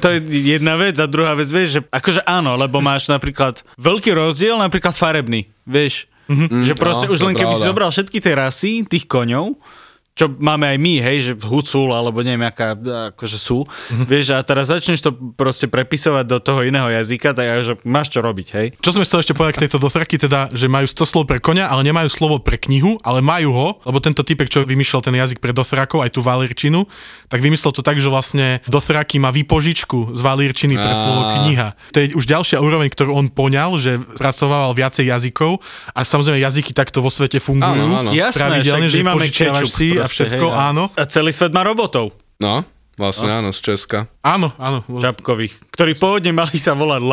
[0.00, 0.18] To je
[0.56, 4.54] jedna vec a druhá vec, vieš, že akože áno, lebo lebo máš napríklad veľký rozdiel,
[4.54, 6.06] napríklad farebný, vieš.
[6.30, 6.62] Mm-hmm.
[6.62, 9.58] Že proste no, už len keby si zobral všetky tie rasy, tých koňov,
[10.18, 12.74] čo máme aj my, hej, že Hucul, alebo neviem, aká,
[13.14, 14.06] akože sú, mm-hmm.
[14.10, 18.18] vieš, a teraz začneš to proste prepisovať do toho iného jazyka, tak že máš čo
[18.18, 18.66] robiť, hej.
[18.82, 21.70] Čo som chcel ešte povedať k tejto dothraky, teda, že majú 100 slov pre konia,
[21.70, 25.38] ale nemajú slovo pre knihu, ale majú ho, lebo tento typek, čo vymýšľal ten jazyk
[25.38, 26.82] pre dothrakov, aj tú valírčinu,
[27.30, 31.78] tak vymyslel to tak, že vlastne dothraky má výpožičku z valírčiny pre slovo kniha.
[31.94, 35.62] To je už ďalšia úroveň, ktorú on poňal, že pracoval viacej jazykov
[35.94, 37.86] a samozrejme jazyky takto vo svete fungujú.
[37.86, 38.10] Áno, áno.
[38.10, 38.66] Jasné,
[39.28, 40.84] kečup, si a všetko, hej, áno.
[40.96, 42.16] A celý svet má robotov.
[42.40, 42.64] No,
[42.96, 43.36] vlastne no.
[43.44, 44.08] áno, z Česka.
[44.24, 44.80] Áno, áno.
[44.88, 47.04] Čapkových, ktorí pôvodne mali sa volať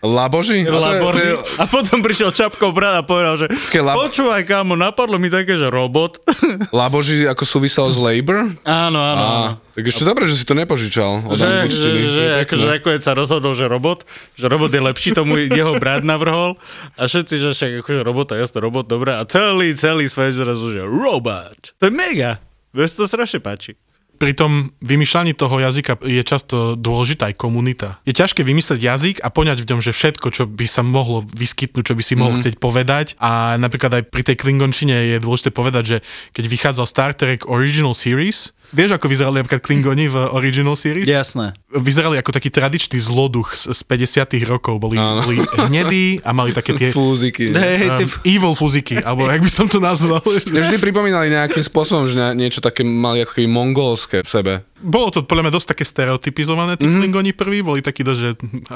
[0.00, 0.64] Laboži.
[0.64, 1.36] Laboži?
[1.60, 3.46] A potom prišiel Čapkov brat a povedal, že
[3.84, 4.00] lab...
[4.08, 6.24] počúvaj kámo, napadlo mi také, že robot.
[6.72, 8.48] Laboži ako súvisel s labor?
[8.64, 9.20] Áno, áno.
[9.20, 11.28] A, tak ešte dobre, že si to nepožičal.
[11.28, 14.08] Od že, že, že akože nakoniec sa rozhodol, že robot,
[14.40, 16.56] že robot je lepší, tomu jeho brat navrhol
[16.96, 19.12] a všetci, že však akože robot, jasne robot, dobre.
[19.12, 21.76] A celý, celý svet zrazu, že robot.
[21.76, 22.40] To je mega.
[22.72, 23.76] Mne to strašne páči
[24.20, 27.88] pri tom vymýšľaní toho jazyka je často dôležitá aj komunita.
[28.04, 31.84] Je ťažké vymyslieť jazyk a poňať v ňom, že všetko, čo by sa mohlo vyskytnúť,
[31.88, 32.40] čo by si mohol mm.
[32.44, 33.16] chcieť povedať.
[33.16, 35.96] A napríklad aj pri tej klingončine je dôležité povedať, že
[36.36, 41.10] keď vychádzal Star Trek Original Series, Vieš, ako vyzerali napríklad Klingoni v Original Series?
[41.10, 41.58] Jasné.
[41.74, 44.78] Vyzerali ako taký tradičný zloduch z, z 50 rokov.
[44.78, 46.94] Boli, boli hnedí a mali také tie...
[46.94, 47.50] Fúziky.
[47.50, 50.22] Um, evil fúziky, alebo jak by som to nazval.
[50.22, 54.52] Vždy pripomínali nejakým spôsobom, že niečo také mali ako keby mongolské v sebe.
[54.80, 57.00] Bolo to podľa mňa dosť také stereotypizované, tí mm-hmm.
[57.04, 58.30] Klingoni prví, boli takí dosť, že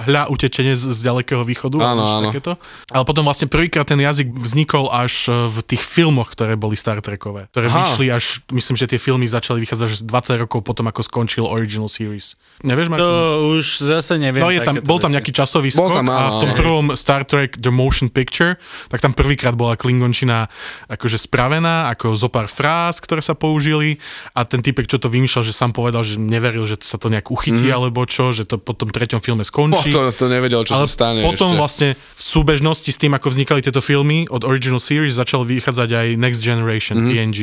[0.04, 1.76] hľa utečenie z, z ďalekého východu.
[1.80, 2.28] Áno, áno.
[2.30, 2.60] Takéto.
[2.92, 6.98] Ale potom vlastne prvýkrát ten jazyk vznikol až e, v tých filmoch, ktoré boli Star
[7.00, 7.48] Trekové.
[7.52, 7.86] Ktoré Aha.
[7.86, 11.88] vyšli až, myslím, že tie filmy začali vychádzať až 20 rokov potom, ako skončil Original
[11.88, 12.34] Series.
[12.60, 13.06] Nevieš, Martin?
[13.06, 13.12] To
[13.54, 14.42] už zase neviem.
[14.42, 17.56] No je tam, bol tam nejaký časový skok tam, a v tom prvom Star Trek
[17.60, 18.58] The Motion Picture,
[18.90, 20.50] tak tam prvýkrát bola Klingončina
[20.90, 24.02] akože spravená, ako zo pár fráz, ktoré sa použili
[24.34, 27.06] a ten typek, čo to vymýšľal, že sám povedal, povedal, že neveril, že sa to
[27.06, 27.76] nejak uchytí mm.
[27.78, 29.94] alebo čo, že to po tom treťom filme skončí.
[29.94, 31.60] Oh, to, to nevedel, čo Ale sa stane potom ešte.
[31.62, 36.06] vlastne v súbežnosti s tým, ako vznikali tieto filmy od Original Series, začal vychádzať aj
[36.18, 37.06] Next Generation, mm.
[37.06, 37.38] TNG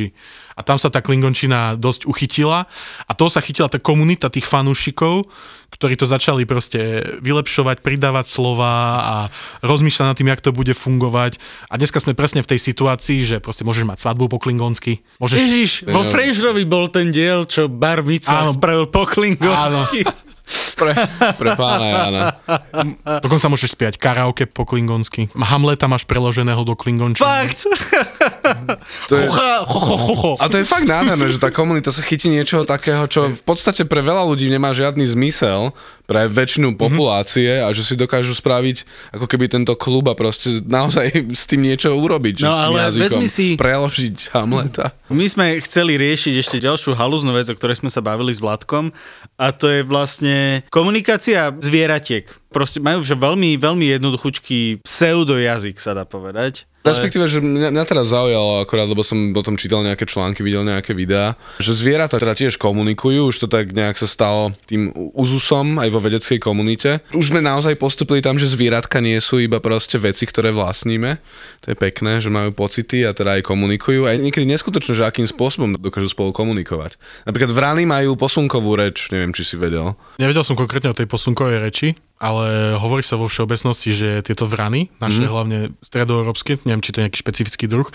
[0.56, 2.68] a tam sa tá klingončina dosť uchytila
[3.06, 5.28] a to sa chytila tá komunita tých fanúšikov,
[5.72, 9.16] ktorí to začali proste vylepšovať, pridávať slova a
[9.64, 11.40] rozmýšľať nad tým, jak to bude fungovať.
[11.72, 15.00] A dneska sme presne v tej situácii, že proste môžeš mať svadbu po klingonsky.
[15.16, 15.38] Môžeš...
[15.40, 20.04] Ježiš, vo Frasierovi bol ten diel, čo Bar Mitzvah spravil po klingonsky.
[20.04, 20.12] Áno.
[20.74, 20.92] Pre,
[21.38, 22.20] pre pána Jana.
[23.22, 25.30] Dokonca môžeš spiať karaoke po klingonsky.
[25.38, 27.22] Hamleta máš preloženého do klingončiny.
[27.22, 27.62] Fakt!
[29.06, 29.26] To je,
[30.38, 33.86] a to je fakt nádherné, že tá komunita sa chytí niečoho takého, čo v podstate
[33.86, 35.70] pre veľa ľudí nemá žiadny zmysel,
[36.12, 36.78] pre väčšinu mhm.
[36.78, 37.72] populácie mm-hmm.
[37.72, 38.84] a že si dokážu spraviť
[39.16, 41.08] ako keby tento klub a proste naozaj
[41.40, 42.44] s tým niečo urobiť.
[42.44, 43.46] No, že ale s tým jazykom si...
[43.56, 44.92] preložiť Hamleta.
[45.08, 48.92] My sme chceli riešiť ešte ďalšiu halúznu vec, o ktorej sme sa bavili s Vladkom
[49.40, 52.28] a to je vlastne komunikácia zvieratiek.
[52.52, 56.68] Proste majú že veľmi, veľmi jednoduchúčký pseudojazyk, sa dá povedať.
[56.82, 60.66] Respektíve, že mňa, mňa teraz zaujalo akorát, lebo som o tom čítal nejaké články, videl
[60.66, 65.78] nejaké videá, že zvieratá teda tiež komunikujú, už to tak nejak sa stalo tým uzusom
[65.78, 66.98] aj vo vedeckej komunite.
[67.14, 71.22] Už sme naozaj postupili tam, že zvieratka nie sú iba proste veci, ktoré vlastníme.
[71.62, 74.10] To je pekné, že majú pocity a teda aj komunikujú.
[74.10, 76.98] A niekedy neskutočne, že akým spôsobom dokážu spolu komunikovať.
[77.30, 79.94] Napríklad vrany majú posunkovú reč, neviem, či si vedel.
[80.18, 84.94] Nevedel som konkrétne o tej posunkovej reči, ale hovorí sa vo všeobecnosti, že tieto vrany,
[85.02, 85.30] naše mm.
[85.34, 87.90] hlavne stredoeurópske, neviem, či to je nejaký špecifický druh,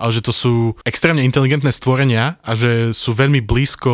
[0.00, 0.54] ale že to sú
[0.88, 3.92] extrémne inteligentné stvorenia a že sú veľmi blízko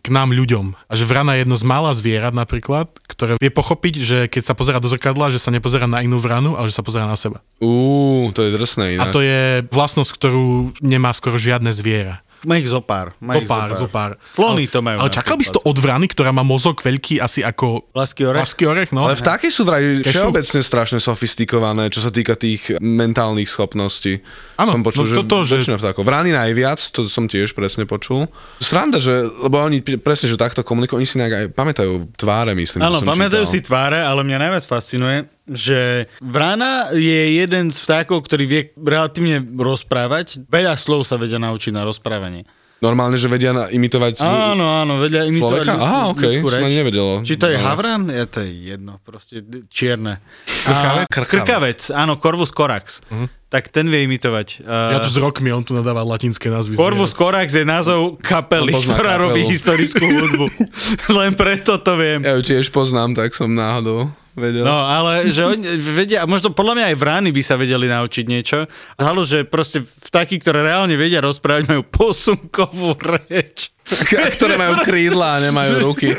[0.00, 0.78] k nám ľuďom.
[0.86, 4.54] A že vrana je jedno z mála zvierat napríklad, ktoré vie pochopiť, že keď sa
[4.54, 7.42] pozera do zrkadla, že sa nepozerá na inú vranu, ale že sa pozera na seba.
[7.58, 9.10] Uú, to je drsné inak.
[9.10, 12.22] A to je vlastnosť, ktorú nemá skoro žiadne zviera.
[12.46, 13.18] Má ich zopár.
[13.18, 14.10] Má zopár, zopár.
[14.22, 15.02] Slony to majú.
[15.02, 17.90] Ale čakal by si to od vrany, ktorá má mozog veľký asi ako...
[17.96, 18.46] Lasky orech?
[18.46, 19.10] Lasky orech, no.
[19.10, 24.22] Ale vtáky sú vraj všeobecne strašne sofistikované, čo sa týka tých mentálnych schopností.
[24.58, 25.78] Áno, som počul, no to, že, že...
[25.78, 26.02] vtákov.
[26.02, 28.26] Vrany najviac, to som tiež presne počul.
[28.58, 32.82] Sranda, že, lebo oni presne, že takto komunikujú, oni si nejak aj pamätajú tváre, myslím.
[32.82, 33.54] Áno, pamätajú čítal.
[33.54, 39.38] si tváre, ale mňa najviac fascinuje, že vrana je jeden z vtákov, ktorý vie relatívne
[39.46, 40.42] rozprávať.
[40.50, 42.42] Veľa slov sa vedia naučiť na rozprávanie.
[42.78, 45.72] Normálne, že vedia imitovať Áno, áno, vedia imitovať človeka?
[45.74, 46.62] ľudskú, Aha, okej, ľudskú reč.
[46.62, 47.08] ani nevedel.
[47.20, 47.64] Či to je No.
[47.64, 48.02] havran?
[48.06, 49.34] Je to je jedno, proste
[49.66, 50.22] čierne.
[50.46, 51.06] Krkavec?
[51.08, 53.02] A, krkavec, áno, Corvus corax.
[53.48, 54.60] Tak ten vie imitovať.
[54.62, 56.76] Ja tu Uh, s rokmi, on tu nadáva latinské názvy.
[56.76, 59.24] Corvus corax je názov kapely, pozná ktorá kapelu.
[59.26, 60.46] robí historickú hudbu.
[61.18, 62.20] Len preto to viem.
[62.20, 64.62] Ja ju tiež poznám, tak som náhodou vedel.
[64.62, 68.24] No, ale že oni vedia, a možno podľa mňa aj vrány by sa vedeli naučiť
[68.24, 68.64] niečo.
[68.94, 73.74] Halo, že proste vtáky, ktoré reálne vedia rozprávať, majú posunkovú reč.
[73.84, 76.12] K- ktoré majú krídla a nemajú ruky.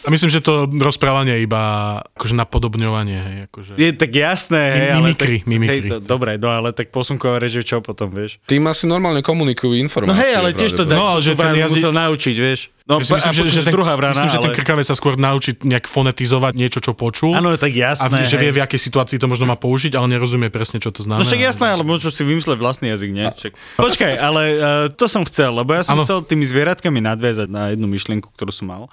[0.00, 1.62] A myslím, že to rozprávanie je iba
[2.10, 3.18] akože napodobňovanie.
[3.20, 3.72] Hej, akože.
[3.74, 5.76] Je tak jasné, hej, Mi- ale mimikry, tak, mimikry.
[5.78, 8.40] Hej, to, dobre, no ale tak posunková reč čo potom, vieš?
[8.44, 10.20] Tým asi normálne komunikujú No informácie.
[10.22, 10.82] hej, ale tiež to.
[10.84, 12.60] No, ale že ten jazyk- musel naučiť, vieš?
[12.84, 14.58] No, Myslím, a myslím, že, že, že ten, druhá vrana, myslím, že ten ale...
[14.60, 17.32] krkavec sa skôr naučí nejak fonetizovať niečo, čo počul.
[17.32, 18.28] Áno, tak a jasné.
[18.28, 18.60] že vie, hej.
[18.60, 21.24] v akej situácii to možno má použiť, ale nerozumie presne, čo to znamená.
[21.24, 23.24] No však jasné, ale môžu si vymysleť vlastný jazyk, nie?
[23.24, 23.52] Však.
[23.80, 24.60] Počkaj, ale uh,
[24.92, 26.04] to som chcel, lebo ja som Áno.
[26.04, 28.92] chcel tými zvieratkami nadviazať na jednu myšlienku, ktorú som mal.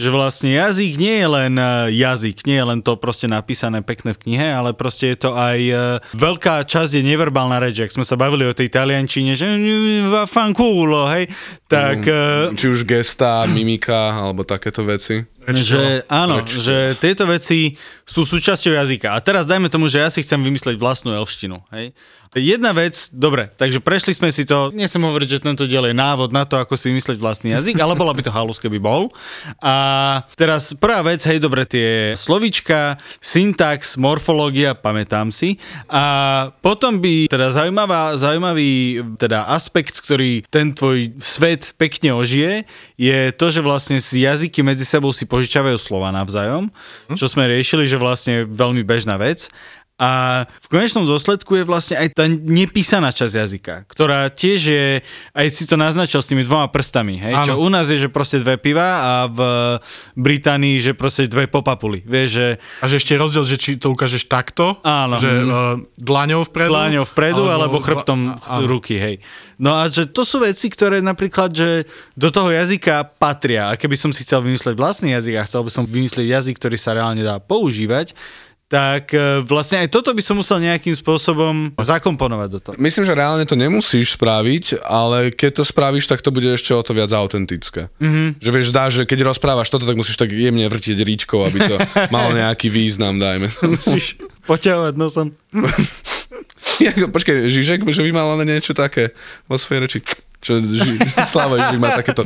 [0.00, 4.16] Že vlastne jazyk nie je len eh, jazyk, nie je len to proste napísané pekné
[4.16, 5.78] v knihe, ale proste je to aj eh,
[6.16, 7.84] veľká časť je neverbálna reč.
[7.84, 9.44] Ak sme sa bavili o tej taliančine, že
[10.24, 11.28] fanculo, hej,
[11.68, 12.00] tak...
[12.08, 15.20] eh, Či už gesta, mimika, alebo takéto veci.
[15.50, 17.74] Že, áno, že tieto veci
[18.06, 19.16] sú súčasťou jazyka.
[19.16, 21.58] A teraz dajme tomu, že ja si chcem vymysleť vlastnú elštinu.
[21.74, 21.96] Hej?
[22.30, 26.30] Jedna vec, dobre, takže prešli sme si to, nechcem hovoriť, že tento diel je návod
[26.30, 29.10] na to, ako si vymysleť vlastný jazyk, ale bola by to halus, keby bol.
[29.58, 29.74] A
[30.38, 35.58] teraz prvá vec, hej, dobre, tie slovička, syntax, morfológia, pamätám si.
[35.90, 42.62] A potom by teda zaujímavá, zaujímavý teda aspekt, ktorý ten tvoj svet pekne ožije,
[42.94, 46.70] je to, že vlastne jazyky medzi sebou si požičavajú slova navzájom,
[47.18, 49.50] čo sme riešili, že vlastne je veľmi bežná vec.
[50.00, 54.86] A v konečnom dôsledku je vlastne aj tá nepísaná časť jazyka, ktorá tiež je,
[55.36, 57.36] aj si to naznačil s tými dvoma prstami, hej?
[57.44, 59.40] čo u nás je, že proste dve piva a v
[60.16, 62.00] Británii, že proste dve popapuly.
[62.00, 62.46] Vieš, že
[62.80, 65.20] A že ešte je rozdiel, že či to ukážeš takto, Áno.
[65.20, 68.64] že uh, dlaňou vpredu, Dláňou vpredu alebo, alebo chrbtom áno.
[68.64, 69.20] ruky, hej.
[69.60, 71.84] No a že to sú veci, ktoré napríklad, že
[72.16, 73.68] do toho jazyka patria.
[73.68, 76.80] A keby som si chcel vymysleť vlastný jazyk a chcel by som vymyslieť jazyk, ktorý
[76.80, 78.16] sa reálne dá používať,
[78.70, 82.74] tak e, vlastne aj toto by som musel nejakým spôsobom zakomponovať do toho.
[82.78, 86.78] Myslím, že reálne to nemusíš spraviť, ale keď to spravíš, tak to bude ešte o
[86.78, 87.90] to viac autentické.
[87.98, 88.38] Mm-hmm.
[88.38, 91.76] Že vieš, dá, že keď rozprávaš toto, tak musíš tak jemne vrtieť ríčkou, aby to
[92.14, 93.50] malo nejaký význam, dajme.
[93.66, 95.34] Musíš poťahovať nosom.
[97.10, 99.10] Počkaj, Žižek, že by mal len niečo také
[99.50, 99.98] vo svojej reči.
[100.40, 100.96] Čo ži,
[101.28, 102.24] Slavo Žižek má takéto...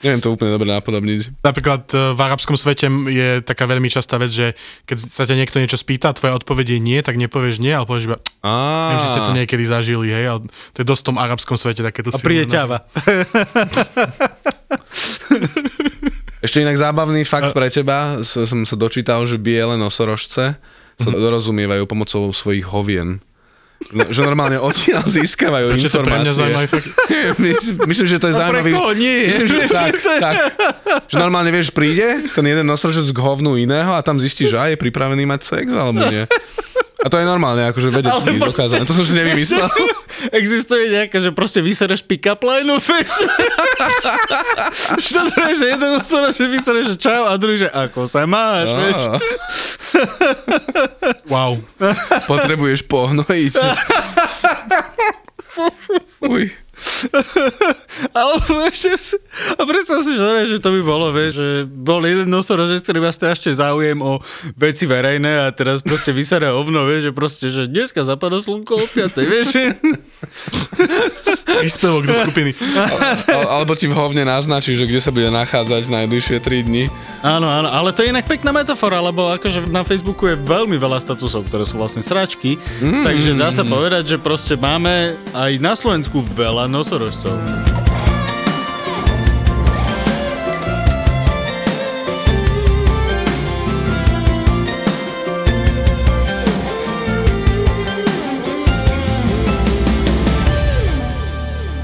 [0.00, 1.44] Neviem to úplne dobre napodobniť.
[1.44, 4.56] Napríklad e, v arabskom svete je taká veľmi častá vec, že
[4.88, 8.08] keď sa ťa niekto niečo spýta, tvoja odpoveď je nie, tak nepovieš nie, ale povieš
[8.08, 8.52] iba, Á,
[8.96, 10.40] viem, že ste to niekedy zažili, hej, ale
[10.72, 12.84] to je dosť v tom arabskom svete takéto A príde ťava.
[16.44, 20.56] Ešte inak zábavný fakt pre teba, som sa dočítal, že biele nosorožce
[20.94, 23.20] sa dorozumievajú pomocou svojich hovien.
[23.84, 26.66] No, že normálne odtiaľ získavajú Prečo to pre mňa informácie.
[26.66, 26.88] fakt?
[27.42, 28.70] My- Myslím, že to je pre zaujímavý...
[28.72, 29.16] koho nie?
[29.28, 30.34] Myslím, že tak, tak.
[31.06, 34.74] Že normálne, vieš, príde ten jeden nosorožec k hovnu iného a tam zistí, že aj
[34.74, 36.24] je pripravený mať sex, alebo nie.
[37.04, 38.88] A to je normálne, akože vedecky Ale dokázané.
[38.88, 39.68] To som si nevymyslel.
[40.32, 43.12] Existuje nejaká, že proste vysereš pick-up line, vieš?
[45.04, 48.72] Čo to je, že jeden ostora, že vysereš, čau, a druhý, že ako sa máš,
[48.72, 49.00] vieš?
[51.30, 51.58] Uau,
[52.28, 53.60] Potrebuješ porno a ísť.
[56.34, 56.44] Uj.
[58.10, 58.38] Ale
[58.70, 59.16] ešte si,
[59.54, 63.12] a predstav si, že, že to by bolo, vieš, že bol jeden nosorožec, ktorý má
[63.14, 64.18] strašne záujem o
[64.58, 68.86] veci verejné a teraz proste vysere ovno, vieš, že proste, že dneska zapadá slnko o
[68.86, 69.48] 5, vieš?
[71.62, 72.50] Príspevok do skupiny.
[73.30, 76.84] Al- Alebo ti v hovne naznačí, že kde sa bude nachádzať najbližšie 3 dni.
[77.22, 81.00] Áno, áno, ale to je inak pekná metafora, lebo akože na Facebooku je veľmi veľa
[81.00, 83.04] statusov, ktoré sú vlastne sračky, mm.
[83.06, 87.83] takže dá sa povedať, že proste máme aj na Slovensku veľa nosorožcov.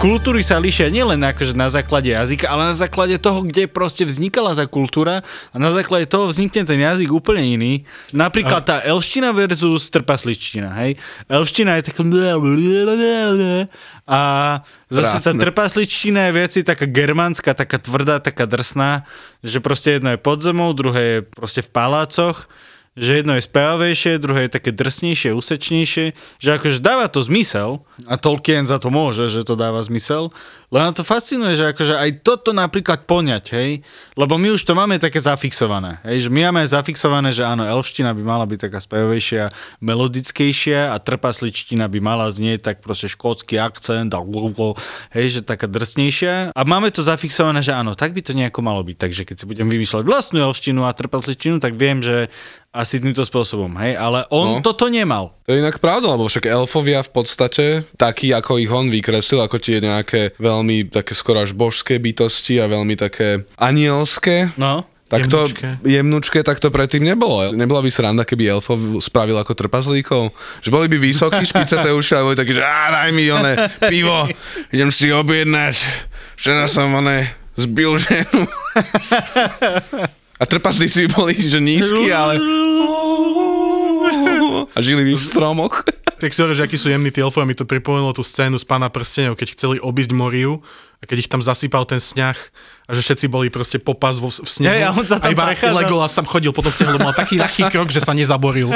[0.01, 4.57] Kultúry sa líšia nielen akože na základe jazyka, ale na základe toho, kde proste vznikala
[4.57, 5.21] tá kultúra
[5.53, 7.73] a na základe toho vznikne ten jazyk úplne iný.
[8.09, 10.97] Napríklad tá elština versus trpasličtina, hej.
[11.29, 12.01] Elština je taká
[14.11, 14.21] a
[14.89, 15.43] zase tá Krásne.
[15.45, 19.05] trpasličtina je viac taká germánska, taká tvrdá, taká drsná,
[19.45, 22.49] že proste jedno je pod zemou, druhé je proste v palácoch
[22.99, 26.07] že jedno je spevavejšie, druhé je také drsnejšie, úsečnejšie,
[26.43, 27.87] že akože dáva to zmysel.
[28.11, 30.35] A Tolkien za to môže, že to dáva zmysel,
[30.71, 33.71] len to fascinuje, že akože aj toto napríklad poňať, hej,
[34.15, 38.15] lebo my už to máme také zafixované, hej, že my máme zafixované, že áno, elfština
[38.15, 39.51] by mala byť taká spevavejšia,
[39.83, 44.23] melodickejšia a trpasličtina by mala znieť tak proste škótsky akcent a
[45.11, 46.55] hej, že taká drsnejšia.
[46.55, 49.45] A máme to zafixované, že áno, tak by to nejako malo byť, takže keď si
[49.51, 52.31] budem vymýšľať vlastnú elfštinu a trpasličtinu, tak viem, že
[52.71, 54.63] asi týmto spôsobom, hej, ale on no.
[54.63, 55.35] toto nemal.
[55.43, 57.65] To je inak pravda, lebo však elfovia v podstate,
[57.99, 62.71] taký ako ich on vykreslil, ako tie nejaké veľmi také skoro až božské bytosti a
[62.71, 64.55] veľmi také anielské.
[64.55, 64.87] No.
[65.11, 65.69] Tak jemnučké.
[65.83, 67.51] to jemnučké, tak to predtým nebolo.
[67.51, 70.31] Nebola by sranda, keby elfov spravil ako trpazlíkov?
[70.63, 73.59] Že boli by vysokí, špicaté uši, ale boli takí, že á, daj mi oné
[73.91, 74.31] pivo,
[74.71, 75.75] idem si objednať.
[76.39, 78.47] Včera som oné zbil ženu.
[80.41, 82.41] A trpaslíci by boli, že nízky, ale...
[84.73, 85.85] A žili by v stromoch.
[86.21, 88.93] Tak si že akí sú jemní tí elfovia, mi to pripomenulo tú scénu z pána
[88.93, 90.61] prstenov, keď chceli obísť Moriu
[91.01, 92.37] a keď ich tam zasypal ten sneh
[92.85, 94.69] a že všetci boli proste popas vo, v snehu.
[94.69, 95.81] Hey, a on sa tam a iba prechádzal.
[95.81, 98.69] Legolas tam chodil potom v mal taký ľahký krok, že sa nezaboril.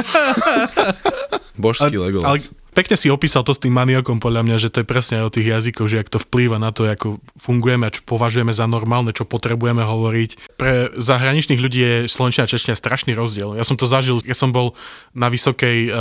[1.61, 2.29] Božský Legolas.
[2.33, 2.39] Ale
[2.75, 5.35] pekne si opísal to s tým maniakom, podľa mňa, že to je presne aj o
[5.35, 9.15] tých jazykoch, že ak to vplýva na to, ako fungujeme a čo považujeme za normálne,
[9.15, 10.59] čo potrebujeme hovoriť.
[10.59, 13.55] Pre zahraničných ľudí je slovenčina a čeština strašný rozdiel.
[13.55, 14.75] Ja som to zažil, ja som bol
[15.15, 15.95] na Vysokej uh,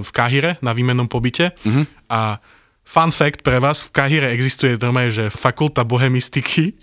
[0.00, 1.84] v Káhire, na výmennom pobyte uh-huh.
[2.06, 2.38] a
[2.86, 6.78] fun fact pre vás, v Káhire existuje normálne, že fakulta bohemistiky,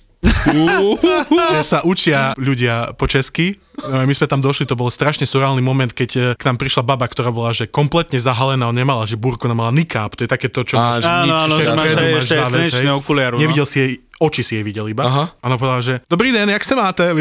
[1.63, 3.55] sa učia ľudia po česky.
[3.79, 6.83] No, my sme tam došli, to bol strašne surálny moment, keď eh, k nám prišla
[6.83, 10.29] baba, ktorá bola že kompletne zahalená, on nemala, že burku, ona mala nikáp, to je
[10.29, 13.39] také to, čo máš áno, áno, že máš aj ešte slnečné okuliaru.
[13.39, 13.47] No.
[13.47, 15.07] Nevidel si jej oči si jej videl iba.
[15.07, 15.31] Aha.
[15.47, 17.07] Ona povedala, že dobrý den, jak sa máte?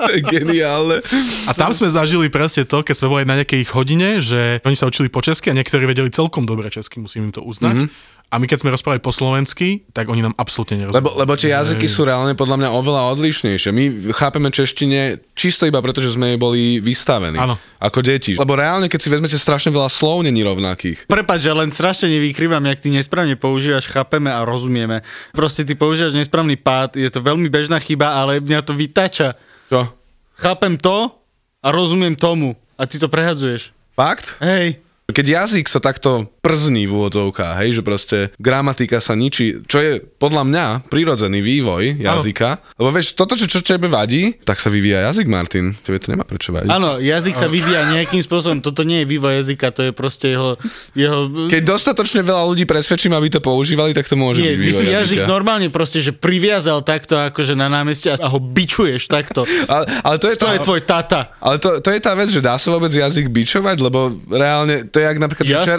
[0.00, 1.04] to je geniálne.
[1.44, 4.72] A tam sme zažili presne to, keď sme boli na nejakej ich hodine, že oni
[4.72, 7.84] sa učili po česky a niektorí vedeli celkom dobre česky, musím im to uznať.
[7.84, 8.20] Mm-hmm.
[8.32, 11.04] A my keď sme rozprávali po slovensky, tak oni nám absolútne nerozumeli.
[11.04, 13.68] Lebo, lebo tie jazyky sú reálne podľa mňa oveľa odlišnejšie.
[13.76, 13.84] My
[14.16, 17.36] chápeme češtine čisto iba preto, že sme jej boli vystavení.
[17.36, 17.60] Áno.
[17.76, 18.32] Ako deti.
[18.32, 21.04] Lebo reálne, keď si vezmete strašne veľa slov, není rovnakých.
[21.12, 25.04] Prepač, že len strašne nevykrývam, jak ty nesprávne používaš, chápeme a rozumieme.
[25.36, 29.36] Proste ty používaš nesprávny pád, je to veľmi bežná chyba, ale mňa to vytača.
[29.68, 29.92] Čo?
[30.40, 31.12] Chápem to
[31.60, 32.56] a rozumiem tomu.
[32.80, 33.76] A ty to prehadzuješ.
[33.92, 34.40] Fakt?
[34.40, 34.80] Hej.
[35.12, 40.02] Keď jazyk sa takto przní v úvodzovkách, hej, že proste gramatika sa ničí, čo je
[40.02, 42.58] podľa mňa prirodzený vývoj jazyka.
[42.58, 42.82] Ano.
[42.82, 45.70] Lebo vieš, toto, čo, čo tebe vadí, tak sa vyvíja jazyk, Martin.
[45.70, 46.66] Tebe to nemá prečo vadiť.
[46.66, 48.58] Áno, jazyk sa vyvíja nejakým spôsobom.
[48.58, 50.58] Toto nie je vývoj jazyka, to je proste jeho...
[50.98, 51.46] jeho...
[51.46, 54.86] Keď dostatočne veľa ľudí presvedčím, aby to používali, tak to môže nie, byť vývoj si
[54.90, 54.98] jazyka.
[54.98, 59.46] jazyk normálne proste, že priviazal takto akože na námestie a ho bičuješ takto.
[59.72, 61.20] ale, ale to je, to tá, je tvoj tata.
[61.38, 64.98] Ale to, to je tá vec, že dá sa vôbec jazyk bičovať, lebo reálne to
[64.98, 65.78] je jak napríklad, že čer,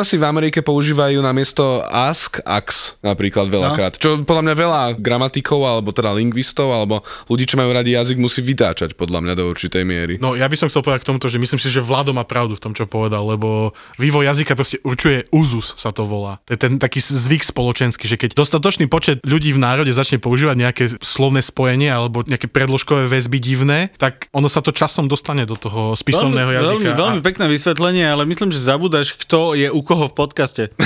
[0.00, 4.00] černosi v Amerike používajú namiesto ask, ax napríklad veľakrát.
[4.00, 4.00] No.
[4.00, 8.40] Čo podľa mňa veľa gramatikov, alebo teda lingvistov, alebo ľudí, čo majú radi jazyk, musí
[8.40, 10.16] vytáčať podľa mňa do určitej miery.
[10.16, 12.56] No ja by som chcel povedať k tomuto, že myslím si, že Vlado má pravdu
[12.56, 16.40] v tom, čo povedal, lebo vývoj jazyka proste určuje úzus, sa to volá.
[16.48, 20.56] To je ten taký zvyk spoločenský, že keď dostatočný počet ľudí v národe začne používať
[20.56, 25.60] nejaké slovné spojenie alebo nejaké predložkové väzby divné, tak ono sa to časom dostane do
[25.60, 26.88] toho spisovného veľmi, jazyka.
[26.88, 30.70] Veľmi, veľmi pekné vysvetlenie, ale myslím, že zabúdaš, kto je u koho v podcaste.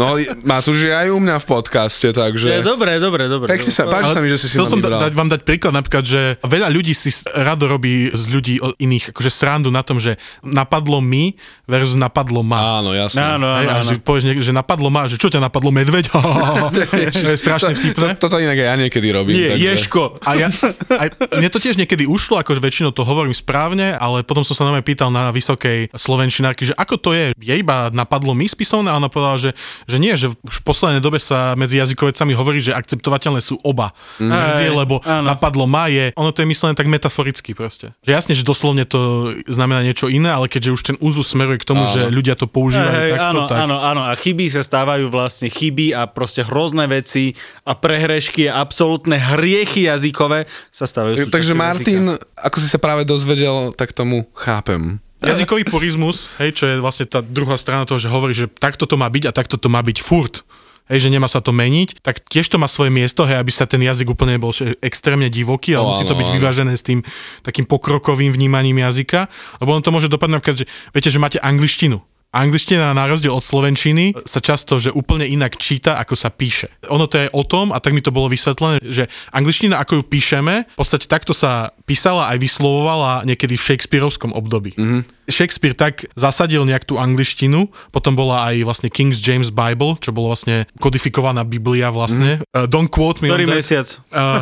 [0.00, 0.16] no,
[0.48, 2.48] Matúš je aj u mňa v podcaste, takže...
[2.48, 3.52] Je, dobre, dobre, dobre.
[3.52, 5.76] Tak si sa, páči sa mi, že si si som da, dať, vám dať príklad
[5.76, 10.16] napríklad, že veľa ľudí si rado robí z ľudí iných, akože srandu na tom, že
[10.40, 11.36] napadlo mi
[11.68, 12.80] versus napadlo ma.
[12.80, 13.20] Áno, jasné.
[13.20, 13.88] Áno, áno, áno.
[13.92, 16.08] Že povieš, že napadlo ma, že čo ťa napadlo, medveď?
[17.12, 18.16] to je strašne vtipné.
[18.16, 19.36] To, toto inak aj ja niekedy robím.
[19.36, 19.68] Nie, takže...
[19.68, 20.02] ješko.
[20.24, 20.48] A ja,
[20.88, 24.64] aj, mne to tiež niekedy ušlo, ako väčšinou to hovorím správne, ale potom som sa
[24.64, 28.94] na mňa pýtal na vysokej slovenčinárky, že ako to je, je iba napadlo mi spisovné
[28.94, 29.50] a ona povedala, že,
[29.90, 33.90] že nie, že už v poslednej dobe sa medzi jazykovecami hovorí, že akceptovateľné sú oba
[34.22, 34.30] mm.
[34.30, 35.34] verzie, lebo áno.
[35.34, 37.90] napadlo ma je, ono to je myslené tak metaforicky proste.
[38.06, 41.68] Že jasne, že doslovne to znamená niečo iné, ale keďže už ten úzus smeruje k
[41.68, 41.92] tomu, áno.
[41.92, 43.56] že ľudia to používajú hey, takto, áno, tak...
[43.58, 47.34] áno, áno, a chyby sa stávajú vlastne chyby a proste hrozné veci
[47.66, 52.44] a prehrešky a absolútne hriechy jazykové sa stávajú Takže Martin, jazyka.
[52.46, 55.00] ako si sa práve dozvedel, tak tomu chápem.
[55.30, 58.98] Jazykový purizmus, hej, čo je vlastne tá druhá strana toho, že hovorí, že takto to
[58.98, 60.42] má byť a takto to má byť furt.
[60.90, 63.70] Hej, že nemá sa to meniť, tak tiež to má svoje miesto, hej, aby sa
[63.70, 64.50] ten jazyk úplne nebol
[64.82, 67.06] extrémne divoký, ale no, musí to byť vyvážené s tým
[67.46, 69.30] takým pokrokovým vnímaním jazyka,
[69.62, 72.02] lebo on to môže dopadnúť, že viete, že máte angličtinu
[72.32, 76.72] Angličtina na rozdiel od slovenčiny sa často, že úplne inak číta, ako sa píše.
[76.88, 80.02] Ono to je o tom, a tak mi to bolo vysvetlené, že angličtina, ako ju
[80.08, 84.72] píšeme, v podstate takto sa písala aj vyslovovala niekedy v Shakespeareovskom období.
[84.80, 85.28] Mm-hmm.
[85.28, 90.32] Shakespeare tak zasadil nejak tú angličtinu, potom bola aj vlastne King's James Bible, čo bolo
[90.32, 92.40] vlastne kodifikovaná Biblia vlastne.
[92.40, 92.64] Mm.
[92.64, 93.92] Uh, don't quote me Ktorý mesiac?
[94.08, 94.40] Uh,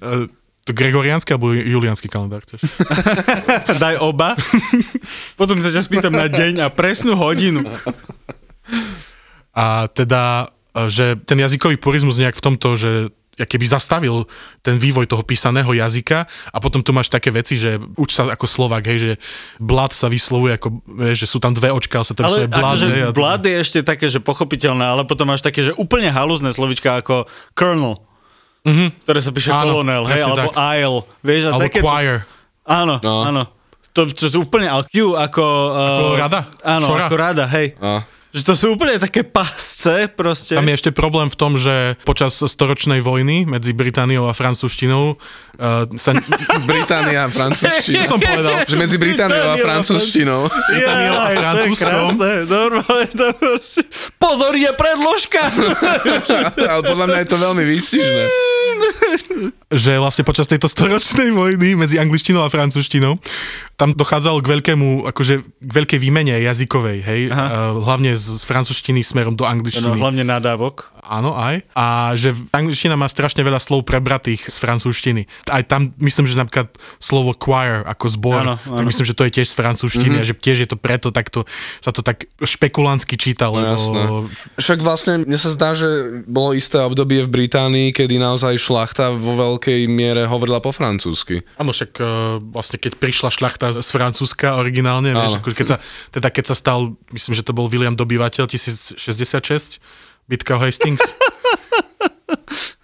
[0.00, 0.24] uh,
[0.64, 2.64] to gregoriánsky alebo juliánsky kalendár chceš?
[3.84, 4.32] Daj oba.
[5.40, 7.60] Potom sa ťa spýtam na deň a presnú hodinu.
[9.52, 10.48] A teda,
[10.88, 14.30] že ten jazykový purizmus nejak v tomto, že keby zastavil
[14.62, 18.46] ten vývoj toho písaného jazyka a potom tu máš také veci, že uč sa ako
[18.46, 19.12] Slovak, hej, že
[19.58, 20.68] blad sa vyslovuje ako,
[21.10, 22.78] hej, že sú tam dve očka, ale sa to vyslovuje blad.
[22.78, 27.02] Akože blad je ešte také, že pochopiteľné, ale potom máš také, že úplne halúzne slovička
[27.02, 27.26] ako
[27.58, 27.98] kernel
[28.64, 28.88] mm-hmm.
[29.04, 30.56] ktoré sa píše áno, kolonel, hej, alebo tak.
[30.56, 32.16] aisle, vieš, a alebo také choir.
[32.64, 33.16] Áno, no.
[33.28, 33.42] áno.
[33.94, 35.44] To, to, to úplne, ale Q ako...
[35.70, 36.40] Ako uh, rada?
[36.66, 37.06] Áno, Šora.
[37.06, 37.78] ako rada, hej.
[37.78, 38.02] No.
[38.34, 40.58] Že to sú úplne také pasce proste.
[40.58, 45.86] Tam je ešte problém v tom, že počas storočnej vojny medzi Britániou a francúzštinou uh,
[45.94, 46.18] sa...
[46.66, 48.02] Británia a francúzštinou.
[48.02, 48.66] Čo som povedal?
[48.66, 50.50] Že medzi Britániou a francúzštinou.
[50.50, 52.02] Britániou a francúzskou.
[52.50, 53.86] Normálne to proste...
[54.18, 55.54] Pozor, je predložka!
[56.74, 58.53] Ale podľa mňa je to veľmi výstižné
[59.84, 63.18] že vlastne počas tejto storočnej vojny medzi angličtinou a francúzštinou
[63.74, 67.74] tam dochádzalo k veľkému, akože k veľkej výmene jazykovej, hej, Aha.
[67.74, 69.98] hlavne z, z francúzštiny smerom do angličtiny.
[69.98, 70.94] No, hlavne nadávok.
[71.04, 71.60] Áno, aj.
[71.76, 75.28] A že angličtina má strašne veľa slov prebratých z francúzštiny.
[75.52, 78.76] Aj tam myslím, že napríklad slovo choir ako zbor, áno, áno.
[78.80, 80.24] tak myslím, že to je tiež z francúzštiny mm-hmm.
[80.24, 81.44] a že tiež je to preto takto,
[81.84, 83.82] sa to tak špekulantsky číta, no, lebo...
[83.92, 84.04] No,
[84.56, 89.36] Však vlastne mne sa zdá, že bolo isté obdobie v Británii, kedy naozaj šlachta vo
[89.36, 91.44] veľkej miere hovorila po francúzsky.
[91.60, 95.76] Áno, však uh, vlastne keď prišla šlachta z Francúzska originálne, vieš, akože keď sa,
[96.10, 96.80] teda keď sa stal,
[97.14, 98.98] myslím, že to bol William Dobyvateľ 1066,
[100.28, 101.00] bitka o Hastings.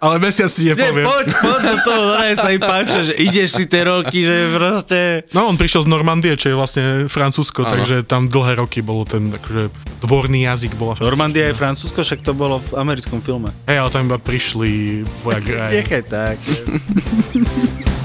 [0.01, 1.05] Ale mesiac si nepoviem.
[1.05, 5.29] Nie, poď, poď do toho, sa im páča, že ideš si tie roky, že proste...
[5.29, 7.71] No, on prišiel z Normandie, čo je vlastne Francúzsko, ano.
[7.77, 9.69] takže tam dlhé roky bolo ten akože
[10.01, 10.73] dvorný jazyk.
[10.73, 13.53] Bola Normandia je Francúzsko, však to bolo v americkom filme.
[13.69, 16.37] Hej, ale tam iba prišli vojak Nechaj tak.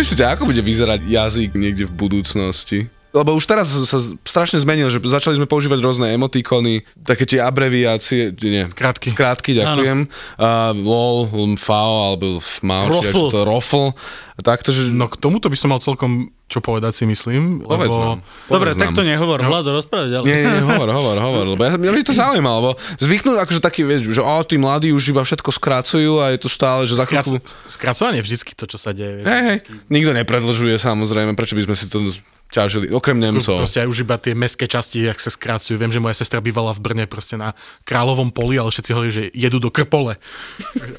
[0.00, 2.88] myslíte, ako bude vyzerať jazyk niekde v budúcnosti?
[3.10, 8.30] Lebo už teraz sa strašne zmenil, že začali sme používať rôzne emotikony, také tie abreviácie,
[8.38, 9.10] nie, skrátky.
[9.10, 10.06] Skrátky, ďakujem.
[10.38, 11.26] Uh, LOL,
[11.58, 13.98] FAO, alebo FMAO, či to ROFL.
[14.38, 14.94] Takto, že...
[14.94, 17.62] No k tomuto by som mal celkom čo povedať si myslím.
[17.62, 18.18] Povedz lebo...
[18.18, 18.20] nám.
[18.50, 19.46] Dobre, tak to nehovor, no.
[19.46, 20.26] Vlado, rozprávať ďalej.
[20.26, 24.10] Nie, nie, hovor, hovor, hovor, lebo ja, mňa to zaujíma, lebo zvyknú akože taký, vieš,
[24.10, 27.38] že o, tí mladí už iba všetko skracujú a je to stále, že za chvíľku...
[27.70, 29.22] Skracovanie vždycky to, čo sa deje.
[29.22, 32.02] Hej, hej, nikto nepredlžuje samozrejme, prečo by sme si to
[32.50, 33.62] ťažili, okrem Nemcov.
[33.62, 35.78] Proste aj už iba tie mestské časti, jak sa skracujú.
[35.78, 37.54] Viem, že moja sestra bývala v Brne proste na
[37.86, 40.18] Královom poli, ale všetci hovorí, že jedú do Krpole.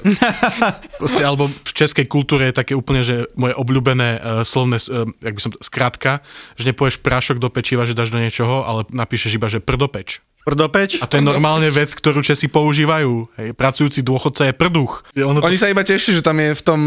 [1.00, 5.34] proste, alebo v českej kultúre je také úplne, že moje obľúbené uh, slovné, uh, jak
[5.36, 6.24] by som, skrátka,
[6.56, 10.24] že nepoješ prášok do pečiva, že dáš do niečoho, ale napíšeš iba, že prdopeč.
[10.42, 10.98] Prdopeč?
[10.98, 13.30] A to je normálne vec, ktorú Česi používajú.
[13.38, 15.06] Hej, pracujúci dôchodca je prduch.
[15.14, 15.62] Ono Oni to...
[15.62, 16.80] sa iba teší, že tam je v tom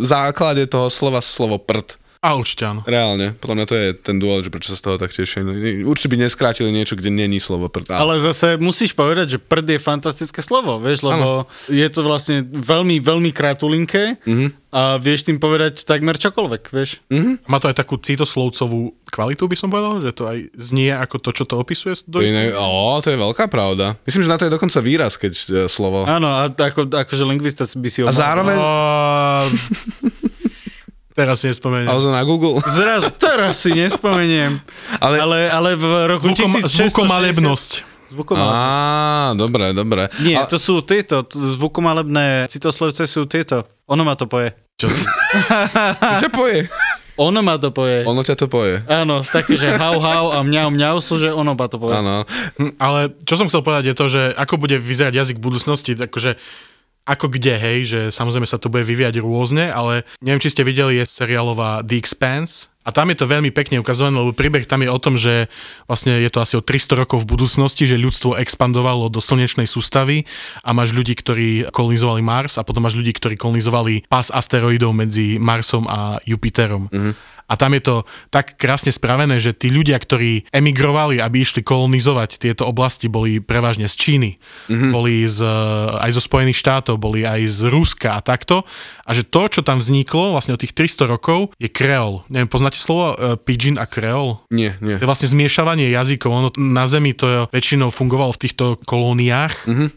[0.00, 2.00] základe toho slova slovo prd.
[2.22, 2.86] A určite áno.
[2.86, 5.42] Reálne, podľa mňa to je ten dôvod, že prečo sa z toho tak tešia.
[5.42, 5.58] No,
[5.90, 7.98] určite by neskrátili niečo, kde není slovo prd.
[7.98, 11.50] Ale zase musíš povedať, že prd je fantastické slovo, vieš, lebo ano.
[11.66, 14.48] je to vlastne veľmi, veľmi krátulinké mm-hmm.
[14.70, 17.02] a vieš tým povedať takmer čokoľvek, vieš.
[17.10, 17.50] Mm-hmm.
[17.50, 21.34] Má to aj takú citoslovcovú kvalitu, by som povedal, že to aj znie ako to,
[21.34, 21.98] čo to opisuje.
[22.06, 23.98] Do to, je, ó, to je veľká pravda.
[24.06, 26.06] Myslím, že na to je dokonca výraz, keď e, slovo.
[26.06, 28.06] Áno, a ako, akože lingvista by si ho...
[28.06, 28.54] A zároveň...
[31.12, 31.88] Teraz si nespomeniem.
[31.92, 32.64] Ale na Google.
[32.78, 34.60] Zrazu, teraz si nespomeniem.
[34.96, 35.84] Ale, ale, ale v
[36.16, 37.92] roku Zvukom, 1660...
[38.12, 38.52] Zvukomalebnosť.
[38.52, 40.12] Á, dobre, dobre.
[40.20, 40.48] Nie, a...
[40.48, 43.64] to sú tieto, zvukomalebné citoslovce sú tieto.
[43.88, 44.52] Ono ma to poje.
[44.76, 44.92] Čo?
[46.20, 46.68] Čo poje?
[47.20, 48.08] Ono ma to poje.
[48.08, 48.80] Ono ťa to poje.
[48.88, 51.96] Áno, také, že hau hau a mňau mňau sú, že ono ma to poje.
[51.96, 52.24] Áno.
[52.56, 55.92] Hm, ale čo som chcel povedať je to, že ako bude vyzerať jazyk v budúcnosti,
[55.96, 56.40] akože
[57.02, 61.02] ako kde, hej, že samozrejme sa to bude vyviať rôzne, ale neviem, či ste videli,
[61.02, 64.90] je seriálová The Expanse, A tam je to veľmi pekne ukazované, lebo príbeh tam je
[64.90, 65.46] o tom, že
[65.86, 70.26] vlastne je to asi o 300 rokov v budúcnosti, že ľudstvo expandovalo do slnečnej sústavy
[70.66, 75.38] a máš ľudí, ktorí kolonizovali Mars a potom máš ľudí, ktorí kolonizovali pás asteroidov medzi
[75.38, 76.90] Marsom a Jupiterom.
[76.90, 77.14] Mm-hmm.
[77.52, 77.94] A tam je to
[78.32, 83.92] tak krásne spravené, že tí ľudia, ktorí emigrovali, aby išli kolonizovať tieto oblasti, boli prevažne
[83.92, 84.30] z Číny,
[84.72, 84.90] mm-hmm.
[84.90, 85.44] boli z,
[86.00, 88.64] aj zo Spojených štátov, boli aj z Ruska a takto.
[89.04, 92.24] A že to, čo tam vzniklo vlastne od tých 300 rokov, je kreol.
[92.32, 94.40] Neviem, poznáte slovo uh, pidgin a kreol?
[94.48, 94.96] Nie, nie.
[94.96, 96.32] To je vlastne zmiešavanie jazykov.
[96.32, 99.68] Ono na Zemi to väčšinou fungovalo v týchto kolóniách.
[99.68, 99.88] Mm-hmm.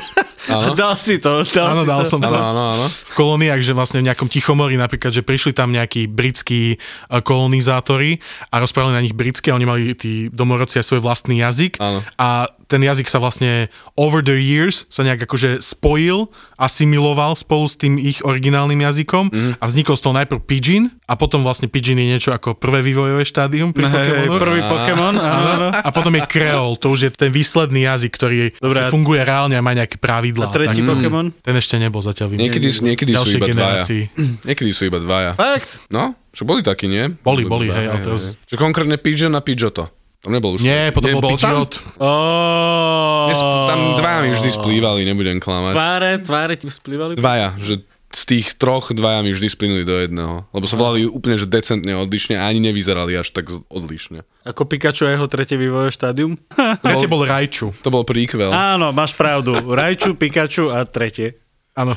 [0.46, 0.78] Áno.
[0.78, 1.42] Dal si to.
[1.50, 2.10] Dal áno, si dal to.
[2.10, 2.30] som to.
[2.30, 2.86] Áno, áno, áno.
[2.86, 6.76] V kolóniách, že vlastne v nejakom Tichomori napríklad, že prišli tam nejakí britskí e,
[7.20, 11.82] kolonizátori a rozprávali na nich britsky a oni mali tí domorodci aj svoj vlastný jazyk.
[11.82, 12.00] Áno.
[12.16, 16.26] A ten jazyk sa vlastne over the years sa nejak akože spojil,
[16.58, 19.52] asimiloval spolu s tým ich originálnym jazykom mm.
[19.62, 23.22] a vznikol z toho najprv Pidgin a potom vlastne Pidgin je niečo ako prvé vývojové
[23.22, 24.42] štádium pri Hey, Pokémonoch.
[24.42, 25.68] prvý Pokémon, áno.
[25.70, 29.62] A potom je Creole, to už je ten výsledný jazyk, ktorý Dobre, funguje reálne a
[29.62, 30.50] má nejaké pravidlá.
[30.50, 31.30] A tretí Tak- Pokémon?
[31.30, 32.50] Ten ešte nebol zatiaľ vymyslený.
[32.50, 34.02] Niekedy, niekedy sú Ďalšej iba generácii.
[34.10, 34.44] dvaja.
[34.50, 35.30] Niekedy sú iba dvaja.
[35.38, 35.70] Fakt?
[35.88, 37.14] No, čo boli takí, nie?
[37.22, 39.88] Boli, boli, hej, ale teraz- Čo konkrétne Pigeon a Pidgeotto.
[40.26, 40.66] Tam nebol už.
[40.66, 41.62] Nie, potom bol Nebol tam?
[41.62, 41.72] Pidgeot.
[42.02, 43.30] Oh,
[43.70, 45.74] tam dvaja mi vždy splývali, nebudem klamať.
[45.78, 47.14] Tváre, tváre ti splývali?
[47.14, 50.42] Dvaja, že z tých troch dvaja mi vždy splynuli do jedného.
[50.50, 54.26] Lebo sa volali úplne, že decentne odlišne a ani nevyzerali až tak odlišne.
[54.42, 56.34] Ako Pikachu a jeho tretie vývojové štádium?
[56.86, 57.70] Tretie bol Raichu.
[57.86, 58.50] To bol prequel.
[58.50, 59.54] Áno, máš pravdu.
[59.62, 61.38] Raichu, Pikachu a tretie.
[61.76, 61.92] Áno.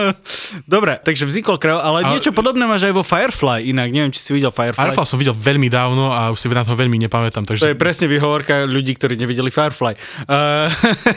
[0.74, 4.18] Dobre, takže vznikol kreol, ale, Ale- niečo podobné máš aj vo Firefly, inak neviem, či
[4.18, 4.90] si videl Firefly.
[4.90, 7.78] Firefly som videl veľmi dávno a už si na to veľmi nepamätám, To takže je
[7.78, 9.94] presne výhovorka ľudí, ktorí nevideli Firefly.
[10.26, 10.66] Uh,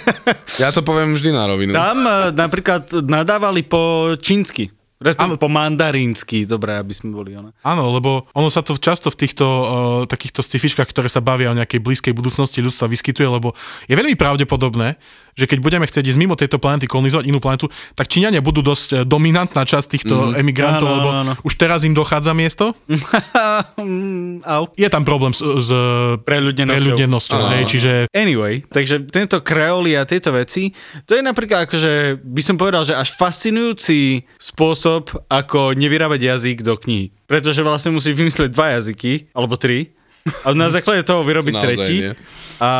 [0.61, 1.73] Ja to poviem vždy na rovinu.
[1.73, 4.69] tam uh, napríklad nadávali po čínsky.
[4.97, 7.53] Respektíve po mandarínsky, dobre, aby sme boli ona.
[7.61, 9.65] Áno, lebo ono sa to často v týchto uh,
[10.09, 13.53] takýchto scifičkách, ktoré sa bavia o nejakej blízkej budúcnosti ľudstva vyskytuje, lebo
[13.85, 14.97] je veľmi pravdepodobné,
[15.37, 18.87] že keď budeme chcieť ísť mimo tejto planéty kolonizovať inú planetu, tak Číňania budú dosť
[18.91, 20.41] eh, dominantná časť týchto mm.
[20.41, 21.31] emigrantov, Áno, lebo áno.
[21.45, 22.73] už teraz im dochádza miesto.
[24.81, 25.69] Je tam problém s, s
[26.25, 26.97] Preľudnenosťou.
[26.97, 30.73] preľudnenosťou, hej, čiže Anyway, takže tento kreoli a tieto veci,
[31.05, 36.73] to je napríklad akože, by som povedal, že až fascinujúci spôsob, ako nevyrábať jazyk do
[36.79, 37.13] knihy.
[37.27, 39.96] Pretože vlastne musíš vymyslieť dva jazyky, alebo tri,
[40.45, 41.97] a na základe toho vyrobiť Naozaj tretí.
[42.05, 42.13] nie.
[42.57, 42.71] A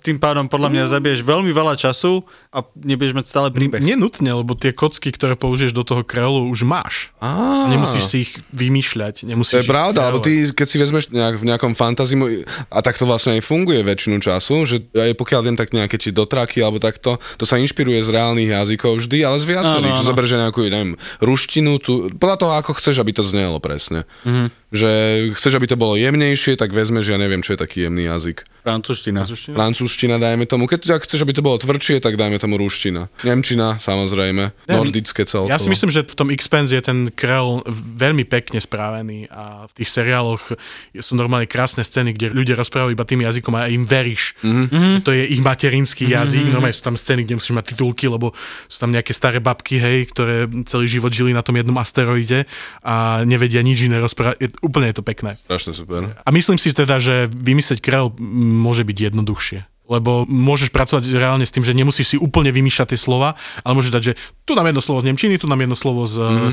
[0.00, 3.84] tým pádom podľa mňa zabiješ veľmi veľa času a nebudeš mať stále príbeh.
[3.84, 7.12] nenutne, lebo tie kocky, ktoré použiješ do toho kreolu, už máš.
[7.20, 7.68] Á.
[7.68, 9.28] Nemusíš si ich vymýšľať.
[9.28, 12.96] To Nemusíš je pravda, lebo ty, keď si vezmeš nejak, v nejakom fantazimu, a tak
[12.96, 16.80] to vlastne aj funguje väčšinu času, že aj pokiaľ viem, tak nejaké či dotraky alebo
[16.80, 19.92] takto, to sa inšpiruje z reálnych jazykov vždy, ale z viacerých.
[19.92, 20.10] Áno, Čo áno.
[20.16, 24.08] zoberieš nejakú, neviem, ruštinu, tu, podľa toho, ako chceš, aby to znelo presne.
[24.24, 24.48] Mm-hmm.
[24.68, 24.90] Že
[25.32, 28.44] chceš, aby to bolo jemnejšie, tak vezmeš, ja neviem, čo je taký jemný jazyk.
[28.68, 29.24] Francúzština.
[29.56, 30.68] Francúzština, dajme tomu.
[30.68, 33.08] Keď ak chceš, aby to bolo tvrdšie, tak dajme tomu ruština.
[33.24, 34.68] Nemčina, samozrejme.
[34.68, 35.48] Nordické celkovo.
[35.48, 39.72] Ja si myslím, že v tom Expense je ten krel veľmi pekne spravený a v
[39.72, 40.52] tých seriáloch
[41.00, 44.36] sú normálne krásne scény, kde ľudia rozprávajú iba tým jazykom a im veríš.
[44.44, 45.00] Mm-hmm.
[45.00, 46.44] Že to je ich materinský jazyk.
[46.44, 46.52] Mm-hmm.
[46.52, 48.36] Normálne sú tam scény, kde musíš mať titulky, lebo
[48.68, 52.44] sú tam nejaké staré babky, hej, ktoré celý život žili na tom jednom asteroide
[52.84, 54.57] a nevedia nič iné rozprávať.
[54.58, 55.38] Úplne je to pekné.
[55.38, 56.18] Strašne super.
[56.18, 59.66] A myslím si teda, že vymyslieť krel m, môže byť jednoduchšie.
[59.88, 63.92] Lebo môžeš pracovať reálne s tým, že nemusíš si úplne vymýšľať tie slova, ale môžeš
[63.96, 64.12] dať, že
[64.44, 66.52] tu nám jedno slovo z Nemčiny, tu nám jedno slovo z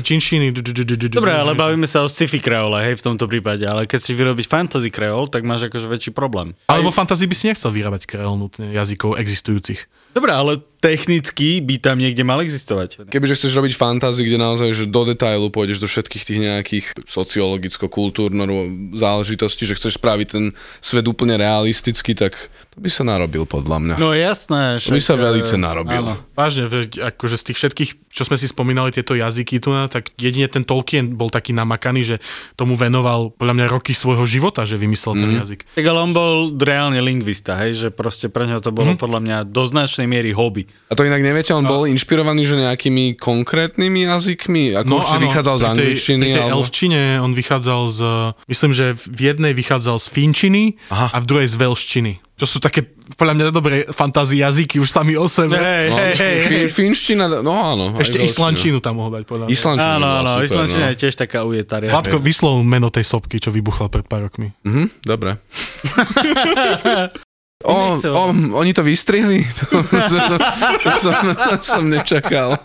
[0.56, 4.16] d- Dobre, ale bavíme sa o sci-fi kreole, hej, v tomto prípade, ale keď chceš
[4.16, 6.56] vyrobiť fantasy kreol, tak máš akože väčší problém.
[6.72, 9.84] Ale vo fantázii by si nechcel vyrábať krel nutne jazykov existujúcich.
[10.16, 13.04] Dobre, ale technicky by tam niekde mal existovať.
[13.12, 18.48] Kebyže chceš robiť fantázy, kde naozaj že do detailu pôjdeš do všetkých tých nejakých sociologicko-kultúrno
[18.96, 20.44] záležitostí, že chceš spraviť ten
[20.80, 22.32] svet úplne realistický, tak
[22.72, 23.94] to by sa narobil podľa mňa.
[24.00, 24.80] No jasné.
[24.80, 26.00] to by sa velice eh, narobil.
[26.00, 26.16] áno.
[26.32, 30.64] Vážne, akože z tých všetkých, čo sme si spomínali, tieto jazyky tu, tak jedine ten
[30.64, 32.16] Tolkien bol taký namakaný, že
[32.54, 35.68] tomu venoval podľa mňa roky svojho života, že vymyslel ten jazyk.
[35.70, 38.98] Tak ale on bol reálne lingvista, hej, že proste pre neho to bolo Mhm.
[38.98, 40.64] podľa mňa do značnej miery hobby.
[40.88, 44.72] A to inak neviete, on bol inšpirovaný že nejakými konkrétnymi jazykmi?
[44.74, 46.22] Ako no, určite vychádzal z pri tej- angličtiny?
[46.22, 46.56] Pri tej alebo...
[46.56, 47.98] elfčine on vychádzal z,
[48.46, 51.12] myslím, že v jednej vychádzal z finčiny Aha.
[51.12, 52.12] a v druhej z velštiny.
[52.36, 52.84] Čo sú také,
[53.16, 55.56] podľa mňa, dobré fantázie jazyky už sami o sebe.
[55.56, 56.12] Hej, No, hej.
[56.44, 57.96] fin- finština, no áno.
[58.06, 59.52] Ešte islančinu tam mohol dať, podľa mňa.
[59.52, 59.94] Islančina.
[59.98, 60.90] Áno, bola áno, super, islančina no.
[60.94, 61.90] je tiež taká ujetaria.
[61.90, 64.54] Vládko, vyslov meno tej sopky, čo vybuchla pred pár rokmi.
[64.62, 65.36] Mhm, dobre.
[67.64, 68.22] O, o,
[68.60, 69.40] oni to vystrihli?
[69.66, 70.36] To, to, to,
[70.84, 72.60] to, som, to som nečakal.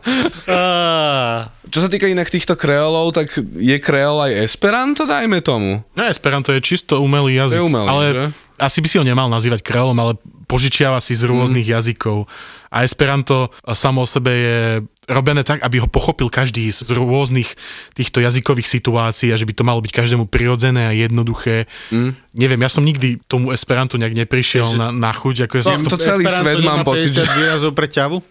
[1.72, 5.80] Čo sa týka inak týchto kreolov, tak je kreol aj Esperanto, dajme tomu.
[5.96, 7.58] No, Esperanto je čisto umelý jazyk.
[7.58, 8.26] Je umelý, ale že?
[8.60, 10.20] asi by si ho nemal nazývať kreolom, ale
[10.52, 11.74] požičiava si z rôznych mm.
[11.80, 12.28] jazykov.
[12.68, 14.60] A Esperanto samo o sebe je
[15.08, 17.56] robené tak, aby ho pochopil každý z rôznych
[17.96, 21.68] týchto jazykových situácií a že by to malo byť každému prirodzené a jednoduché.
[21.92, 22.16] Mm.
[22.36, 25.52] Neviem, ja som nikdy tomu Esperantu nejak neprišiel na, na chuť.
[25.52, 27.28] Ako ja som to celý svet mám pocit, že...
[27.36, 28.24] výrazov pre ťavu?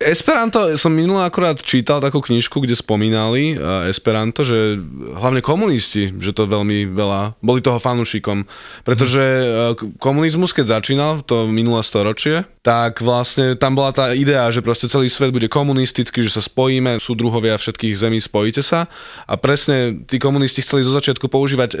[0.00, 4.80] Esperanto, som minulý akurát čítal takú knižku, kde spomínali uh, Esperanto, že
[5.12, 8.48] hlavne komunisti, že to veľmi veľa, boli toho fanúšikom,
[8.80, 14.60] pretože uh, komunizmus, keď začínal, to minulé storočie, tak vlastne tam bola tá idea, že
[14.60, 18.84] proste celý svet bude komunistický, že sa spojíme, sú druhovia všetkých zemí, spojite sa
[19.24, 21.80] a presne tí komunisti chceli zo začiatku používať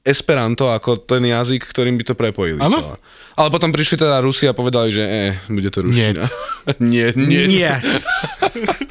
[0.00, 2.56] Esperanto ako ten jazyk, ktorým by to prepojili.
[2.64, 2.96] Celé.
[3.36, 6.24] Ale potom prišli teda Rusi a povedali, že eh, bude to ruština.
[6.80, 7.44] nie, nie.
[7.44, 7.76] Nie.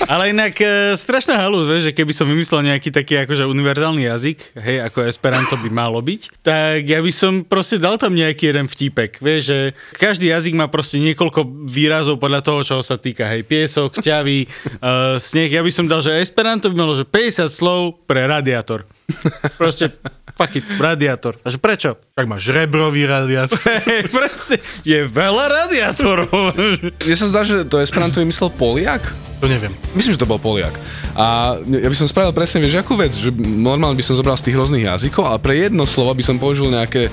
[0.06, 4.86] Ale inak e, strašná vieš, že keby som vymyslel nejaký taký akože univerzálny jazyk, hej,
[4.86, 9.18] ako Esperanto by malo byť, tak ja by som proste dal tam nejaký jeden vtipek,
[9.18, 9.58] vieš, že
[9.98, 14.44] každý jazyk má proste niekoľko výrazov podľa toho, čoho sa týka, hej, piesok, ťavy,
[14.84, 15.48] uh, sneh.
[15.48, 18.84] Ja by som dal, že Esperanto by malo, že 50 slov pre radiátor.
[19.62, 19.96] Proste
[20.36, 21.40] fuck it, radiátor.
[21.40, 21.96] A že prečo?
[22.12, 23.56] Tak máš rebrový radiátor.
[23.88, 26.52] Hej, presne, je veľa radiátorov.
[26.84, 29.08] Mne sa zdá, že to Esperanto vymyslel Poliak.
[29.40, 29.72] To neviem.
[29.96, 30.76] Myslím, že to bol Poliak.
[31.16, 34.52] A ja by som spravil presne, vieš, akú vec, že normálne by som zobral z
[34.52, 37.08] tých rôznych jazykov, ale pre jedno slovo by som použil nejaké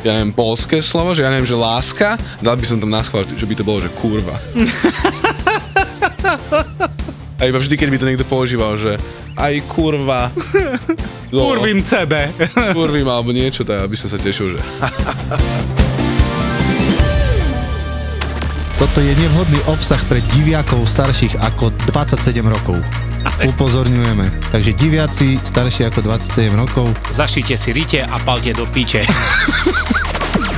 [0.00, 3.28] ja neviem, polské slovo, že ja neviem, že láska, dal by som tam na schvál,
[3.28, 4.36] že by to bolo, že kurva.
[7.40, 8.96] A iba vždy, keď by to niekto používal, že
[9.36, 10.28] aj kurva.
[11.30, 12.26] No, Kurvím cebe.
[12.74, 14.58] kurvím alebo niečo, tak aby som sa tešil, že
[18.74, 22.82] Toto je nevhodný obsah pre diviakov starších ako 27 rokov.
[23.50, 24.50] Upozorňujeme.
[24.50, 29.06] Takže diviaci starší ako 27 rokov Zašite si rite a palte do piče.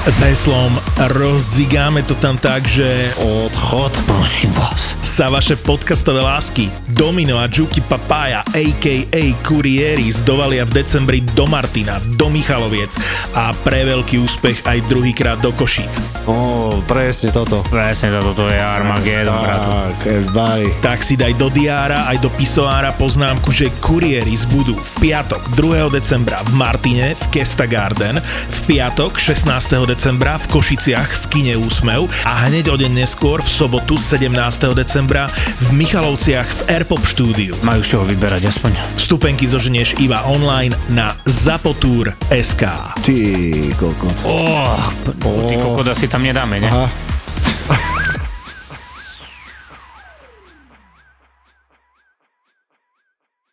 [0.03, 0.75] S heslom
[1.15, 4.99] rozdzigáme to tam tak, že odchod, prosím vás.
[5.13, 9.23] sa vaše podcastové lásky Domino a Juki Papaya a.k.a.
[9.47, 12.97] Kurieri zdovalia v decembri do Martina, do Michaloviec
[13.37, 16.03] a pre veľký úspech aj druhýkrát do Košíc.
[16.25, 17.63] Ó, presne toto.
[17.71, 19.69] Presne toto je Armageddon, bratu.
[19.69, 20.67] Tak, everybody.
[20.81, 25.93] Tak si daj do diára aj do pisoára poznámku, že Kurieris budú v piatok 2.
[25.93, 28.17] decembra v Martine v Kesta Garden,
[28.49, 29.45] v piatok 16.
[29.85, 34.33] decembra v Košiciach v kine Úsmev a hneď o deň neskôr v sobotu 17.
[34.73, 35.29] decembra
[35.61, 37.53] v Michalovciach v Airpop štúdiu.
[37.61, 38.73] Majú čoho vyberať aspoň.
[38.97, 42.63] Vstupenky zoženieš iba online na zapotur.sk.
[43.05, 43.19] Ty
[43.77, 44.17] kokot.
[44.25, 44.81] Oh,
[45.53, 46.73] ty kokot asi tam nedáme, ne?
[46.73, 48.01] Aha.